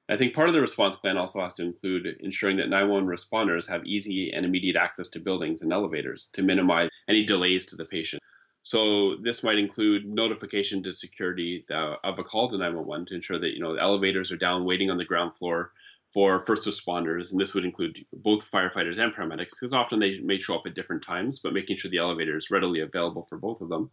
I 0.10 0.18
think 0.18 0.34
part 0.34 0.50
of 0.50 0.54
the 0.54 0.62
response 0.62 0.98
plan 0.98 1.18
also 1.18 1.42
has 1.42 1.54
to 1.56 1.64
include 1.64 2.08
ensuring 2.22 2.58
that 2.58 2.70
911 2.70 3.08
responders 3.08 3.70
have 3.70 3.86
easy 3.86 4.32
and 4.34 4.44
immediate 4.44 4.76
access 4.76 5.08
to 5.10 5.20
buildings 5.20 5.62
and 5.62 5.72
elevators 5.72 6.30
to 6.34 6.42
minimize 6.42 6.90
any 7.08 7.24
delays 7.24 7.66
to 7.68 7.76
the 7.76 7.86
patient. 7.86 8.22
So 8.64 9.18
this 9.24 9.44
might 9.44 9.60
include 9.60 10.08
notification 10.08 10.82
to 10.84 10.94
security 10.94 11.64
uh, 11.72 11.96
of 12.04 12.18
a 12.18 12.24
call 12.24 12.50
to 12.50 12.58
911 12.58 13.06
to 13.08 13.16
ensure 13.16 13.40
that 13.40 13.54
you 13.54 13.60
know 13.60 13.76
elevators 13.76 14.32
are 14.32 14.38
down 14.38 14.66
waiting 14.66 14.90
on 14.90 14.98
the 14.98 15.06
ground 15.06 15.38
floor 15.38 15.72
for 16.12 16.40
first 16.40 16.68
responders, 16.68 17.32
and 17.32 17.40
this 17.40 17.54
would 17.54 17.64
include 17.64 18.04
both 18.12 18.50
firefighters 18.50 18.98
and 18.98 19.14
paramedics 19.14 19.52
because 19.60 19.74
often 19.74 20.00
they 20.00 20.20
may 20.22 20.38
show 20.38 20.56
up 20.56 20.64
at 20.66 20.74
different 20.74 21.06
times, 21.06 21.40
but 21.40 21.54
making 21.54 21.78
sure 21.78 21.92
the 21.92 22.00
elevator 22.00 22.36
is 22.36 22.50
readily 22.50 22.80
available 22.80 23.28
for 23.30 23.38
both 23.38 23.62
of 23.62 23.70
them, 23.70 23.92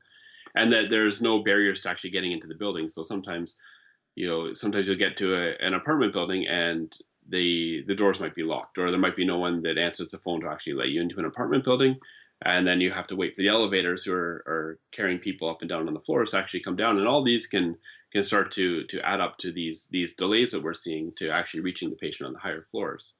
and 0.56 0.72
that 0.72 0.88
there's 0.88 1.20
no 1.20 1.44
barriers 1.44 1.82
to 1.82 1.90
actually 1.90 2.10
getting 2.10 2.32
into 2.32 2.46
the 2.46 2.54
building. 2.54 2.88
So 2.88 3.02
sometimes 3.02 3.58
you 4.16 4.26
know 4.26 4.52
sometimes 4.52 4.88
you'll 4.88 4.96
get 4.96 5.16
to 5.18 5.34
a, 5.34 5.54
an 5.64 5.74
apartment 5.74 6.12
building 6.12 6.46
and 6.48 6.98
the 7.28 7.84
the 7.86 7.94
doors 7.94 8.20
might 8.20 8.34
be 8.34 8.42
locked 8.42 8.78
or 8.78 8.90
there 8.90 9.00
might 9.00 9.16
be 9.16 9.24
no 9.24 9.38
one 9.38 9.62
that 9.62 9.78
answers 9.78 10.10
the 10.10 10.18
phone 10.18 10.40
to 10.40 10.48
actually 10.48 10.74
let 10.74 10.88
you 10.88 11.00
into 11.00 11.18
an 11.18 11.24
apartment 11.24 11.64
building. 11.64 11.96
And 12.44 12.66
then 12.66 12.82
you 12.82 12.92
have 12.92 13.06
to 13.06 13.16
wait 13.16 13.34
for 13.34 13.40
the 13.40 13.48
elevators 13.48 14.04
who 14.04 14.12
are, 14.12 14.44
are 14.46 14.78
carrying 14.92 15.18
people 15.18 15.48
up 15.48 15.62
and 15.62 15.70
down 15.70 15.88
on 15.88 15.94
the 15.94 16.00
floors 16.00 16.32
to 16.32 16.38
actually 16.38 16.60
come 16.60 16.76
down. 16.76 16.98
And 16.98 17.08
all 17.08 17.24
these 17.24 17.46
can 17.46 17.76
can 18.12 18.22
start 18.22 18.50
to 18.52 18.84
to 18.84 19.00
add 19.00 19.20
up 19.20 19.38
to 19.38 19.52
these 19.52 19.88
these 19.90 20.14
delays 20.14 20.52
that 20.52 20.62
we're 20.62 20.74
seeing 20.74 21.12
to 21.16 21.30
actually 21.30 21.60
reaching 21.60 21.90
the 21.90 21.96
patient 21.96 22.26
on 22.26 22.34
the 22.34 22.38
higher 22.38 22.62
floors 22.62 23.14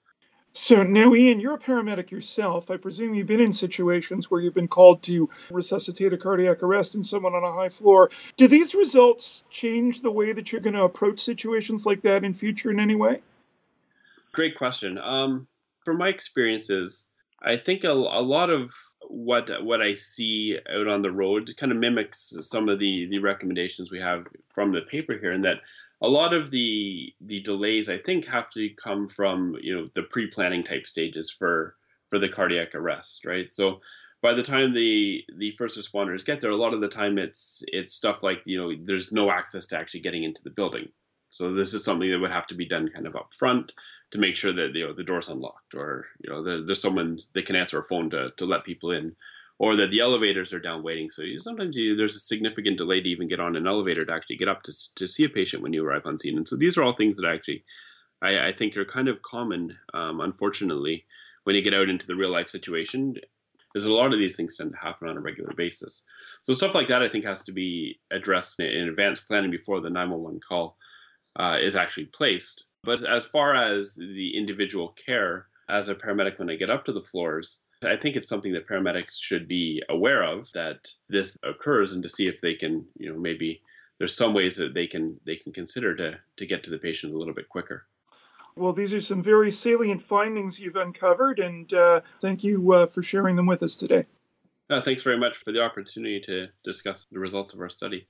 so 0.65 0.83
now, 0.83 1.15
Ian, 1.15 1.41
you're 1.41 1.55
a 1.55 1.59
paramedic 1.59 2.11
yourself. 2.11 2.71
I 2.71 2.77
presume 2.77 3.15
you've 3.15 3.27
been 3.27 3.41
in 3.41 3.53
situations 3.53 4.31
where 4.31 4.41
you've 4.41 4.55
been 4.55 4.69
called 4.69 5.03
to 5.05 5.29
resuscitate 5.51 6.13
a 6.13 6.19
cardiac 6.19 6.63
arrest 6.63 6.95
in 6.95 7.05
someone 7.05 7.35
on 7.35 7.45
a 7.45 7.53
high 7.53 7.69
floor. 7.69 8.11
Do 8.37 8.49
these 8.49 8.75
results 8.75 9.45
change 9.51 10.03
the 10.03 10.11
way 10.11 10.33
that 10.33 10.51
you're 10.51 10.61
going 10.61 10.75
to 10.75 10.85
approach 10.85 11.21
situations 11.21 11.85
like 11.85 12.03
that 12.03 12.25
in 12.25 12.33
future 12.33 12.71
in 12.71 12.81
any 12.81 12.95
way? 12.95 13.23
Great 14.33 14.57
question. 14.57 14.99
Um, 14.99 15.47
from 15.85 15.99
my 15.99 16.09
experiences, 16.09 17.09
I 17.43 17.57
think 17.57 17.85
a, 17.85 17.91
a 17.91 18.23
lot 18.23 18.51
of 18.51 18.75
what 19.09 19.51
what 19.63 19.81
I 19.81 19.95
see 19.95 20.59
out 20.69 20.89
on 20.89 21.01
the 21.01 21.13
road 21.13 21.53
kind 21.57 21.71
of 21.71 21.79
mimics 21.79 22.35
some 22.41 22.69
of 22.69 22.81
the 22.81 23.07
the 23.09 23.19
recommendations 23.19 23.91
we 23.91 24.01
have 24.01 24.27
from 24.47 24.73
the 24.73 24.81
paper 24.83 25.17
here, 25.19 25.31
and 25.31 25.45
that 25.45 25.59
a 26.03 26.09
lot 26.09 26.35
of 26.35 26.51
the 26.51 27.13
the 27.21 27.41
delays 27.41 27.89
I 27.89 27.99
think 27.99 28.27
have 28.27 28.51
to 28.51 28.69
come 28.71 29.09
from 29.09 29.57
you 29.61 29.75
know 29.75 29.89
the 29.95 30.03
pre-planning 30.05 30.63
type 30.63 30.87
stages 30.87 31.31
for 31.31 31.77
for 32.11 32.19
the 32.19 32.29
cardiac 32.29 32.75
arrest, 32.75 33.25
right? 33.25 33.51
So 33.51 33.81
by 34.23 34.35
the 34.35 34.43
time 34.43 34.73
the 34.73 35.25
the 35.37 35.53
first 35.53 35.79
responders 35.79 36.25
get 36.25 36.41
there, 36.41 36.51
a 36.51 36.57
lot 36.57 36.75
of 36.75 36.81
the 36.81 36.89
time 36.89 37.19
it's 37.19 37.63
it's 37.69 37.93
stuff 37.95 38.23
like 38.23 38.43
you 38.47 38.59
know 38.59 38.73
there's 38.85 39.13
no 39.13 39.31
access 39.31 39.67
to 39.69 39.79
actually 39.79 40.01
getting 40.01 40.25
into 40.25 40.43
the 40.43 40.51
building. 40.51 40.89
So 41.29 41.53
this 41.53 41.75
is 41.75 41.85
something 41.85 42.11
that 42.11 42.19
would 42.19 42.31
have 42.31 42.47
to 42.49 42.55
be 42.55 42.67
done 42.67 42.89
kind 42.89 43.07
of 43.07 43.17
up 43.17 43.33
front 43.35 43.73
to 44.13 44.19
make 44.19 44.37
sure 44.37 44.53
that 44.53 44.75
you 44.75 44.87
know 44.87 44.93
the 44.93 45.05
door's 45.05 45.29
unlocked 45.29 45.75
or 45.75 46.07
you 46.23 46.31
know 46.31 46.65
there's 46.65 46.81
someone 46.81 47.19
that 47.35 47.47
can 47.47 47.57
answer 47.57 47.79
a 47.79 47.85
phone 47.85 48.11
to 48.11 48.31
to 48.37 48.45
let 48.45 48.65
people 48.65 48.93
in 48.93 49.15
or 49.59 49.77
that 49.77 49.91
the 49.91 50.01
elevators 50.01 50.53
are 50.53 50.61
down 50.61 50.83
waiting. 50.83 51.09
So 51.09 51.23
you, 51.23 51.39
sometimes 51.39 51.77
you, 51.77 51.97
there's 51.97 52.17
a 52.17 52.21
significant 52.21 52.77
delay 52.77 53.01
to 53.01 53.09
even 53.09 53.27
get 53.27 53.41
on 53.41 53.57
an 53.57 53.67
elevator 53.67 54.05
to 54.05 54.13
actually 54.13 54.37
get 54.37 54.49
up 54.49 54.63
to, 54.65 54.73
to 54.97 55.09
see 55.09 55.25
a 55.25 55.29
patient 55.29 55.63
when 55.63 55.73
you 55.73 55.85
arrive 55.85 56.05
on 56.05 56.19
scene. 56.19 56.37
And 56.37 56.47
so 56.47 56.57
these 56.57 56.77
are 56.77 56.83
all 56.83 56.95
things 56.95 57.17
that 57.17 57.27
actually 57.27 57.65
I, 58.23 58.49
I 58.49 58.53
think 58.53 58.77
are 58.77 58.85
kind 58.85 59.09
of 59.09 59.23
common, 59.23 59.77
um, 59.95 60.21
unfortunately, 60.21 61.05
when 61.45 61.57
you 61.57 61.63
get 61.63 61.75
out 61.75 61.89
into 61.89 62.07
the 62.07 62.17
real 62.17 62.31
life 62.31 62.49
situation. 62.49 63.15
Because 63.73 63.87
a 63.87 63.93
lot 63.93 64.13
of 64.13 64.19
these 64.19 64.37
things 64.37 64.57
tend 64.57 64.73
to 64.73 64.79
happen 64.79 65.09
on 65.09 65.19
a 65.19 65.21
regular 65.21 65.53
basis. 65.55 66.05
So 66.43 66.55
stuff 66.55 66.75
like 66.75 66.89
that, 66.89 67.03
I 67.03 67.09
think, 67.09 67.25
has 67.25 67.43
to 67.45 67.53
be 67.53 68.01
addressed 68.11 68.59
in 68.59 68.89
advance 68.89 69.21
planning 69.29 69.51
before 69.51 69.81
the 69.81 69.91
911 69.91 70.41
call 70.47 70.79
uh, 71.39 71.59
is 71.61 71.77
actually 71.77 72.07
placed. 72.07 72.65
But 72.85 73.05
as 73.05 73.27
far 73.27 73.55
as 73.55 73.95
the 73.95 74.35
individual 74.35 74.97
care, 75.05 75.49
as 75.69 75.89
a 75.89 75.95
paramedic, 75.95 76.39
when 76.39 76.49
I 76.49 76.57
get 76.57 76.71
up 76.71 76.85
to 76.87 76.93
the 76.93 77.03
floors, 77.03 77.63
I 77.87 77.97
think 77.97 78.17
it's 78.17 78.29
something 78.29 78.53
that 78.53 78.67
paramedics 78.67 79.21
should 79.21 79.47
be 79.49 79.83
aware 79.89 80.23
of 80.23 80.51
that 80.53 80.89
this 81.09 81.37
occurs 81.43 81.93
and 81.93 82.03
to 82.03 82.09
see 82.09 82.27
if 82.27 82.41
they 82.41 82.55
can, 82.55 82.85
you 82.99 83.13
know, 83.13 83.19
maybe 83.19 83.61
there's 83.99 84.17
some 84.17 84.35
ways 84.35 84.57
that 84.57 84.75
they 84.75 84.87
can 84.87 85.19
they 85.25 85.37
can 85.37 85.53
consider 85.53 85.95
to 85.97 86.19
to 86.37 86.47
get 86.47 86.63
to 86.65 86.71
the 86.71 86.79
patient 86.79 87.15
a 87.15 87.19
little 87.19 87.35
bit 87.35 87.49
quicker. 87.49 87.87
Well, 88.57 88.73
these 88.73 88.93
are 88.93 89.03
some 89.03 89.23
very 89.23 89.59
salient 89.63 90.03
findings 90.09 90.55
you've 90.59 90.77
uncovered, 90.77 91.41
and 91.41 91.71
uh, 91.75 92.01
thank 92.23 92.43
you 92.43 92.73
uh, 92.73 92.87
for 92.87 93.03
sharing 93.03 93.37
them 93.37 93.47
with 93.47 93.63
us 93.63 93.77
today. 93.77 94.07
Uh, 94.71 94.81
thanks 94.81 95.03
very 95.03 95.19
much 95.19 95.37
for 95.37 95.53
the 95.53 95.63
opportunity 95.63 96.19
to 96.21 96.49
discuss 96.65 97.07
the 97.13 97.19
results 97.19 97.53
of 97.53 97.61
our 97.61 97.69
study. 97.69 98.09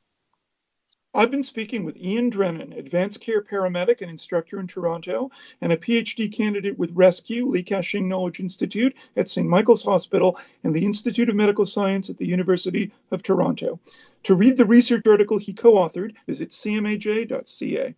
I've 1.16 1.31
been 1.31 1.42
speaking 1.42 1.83
with 1.83 1.96
Ian 1.96 2.29
Drennan, 2.29 2.74
advanced 2.74 3.22
care 3.22 3.40
paramedic 3.40 4.02
and 4.02 4.11
instructor 4.11 4.61
in 4.61 4.66
Toronto, 4.66 5.31
and 5.62 5.72
a 5.72 5.76
PhD 5.79 6.31
candidate 6.31 6.79
with 6.79 6.92
Rescue, 6.92 7.46
Li 7.46 7.62
Ka-shing 7.62 8.07
Knowledge 8.07 8.38
Institute 8.38 8.94
at 9.16 9.26
St. 9.26 9.48
Michael's 9.48 9.83
Hospital 9.83 10.38
and 10.62 10.76
the 10.76 10.85
Institute 10.85 11.31
of 11.31 11.35
Medical 11.35 11.64
Science 11.64 12.11
at 12.11 12.18
the 12.18 12.29
University 12.29 12.92
of 13.11 13.22
Toronto. 13.22 13.81
To 14.24 14.35
read 14.35 14.59
the 14.59 14.66
research 14.66 15.07
article 15.07 15.38
he 15.38 15.55
co 15.55 15.76
authored, 15.76 16.14
visit 16.26 16.50
cmaj.ca. 16.50 17.94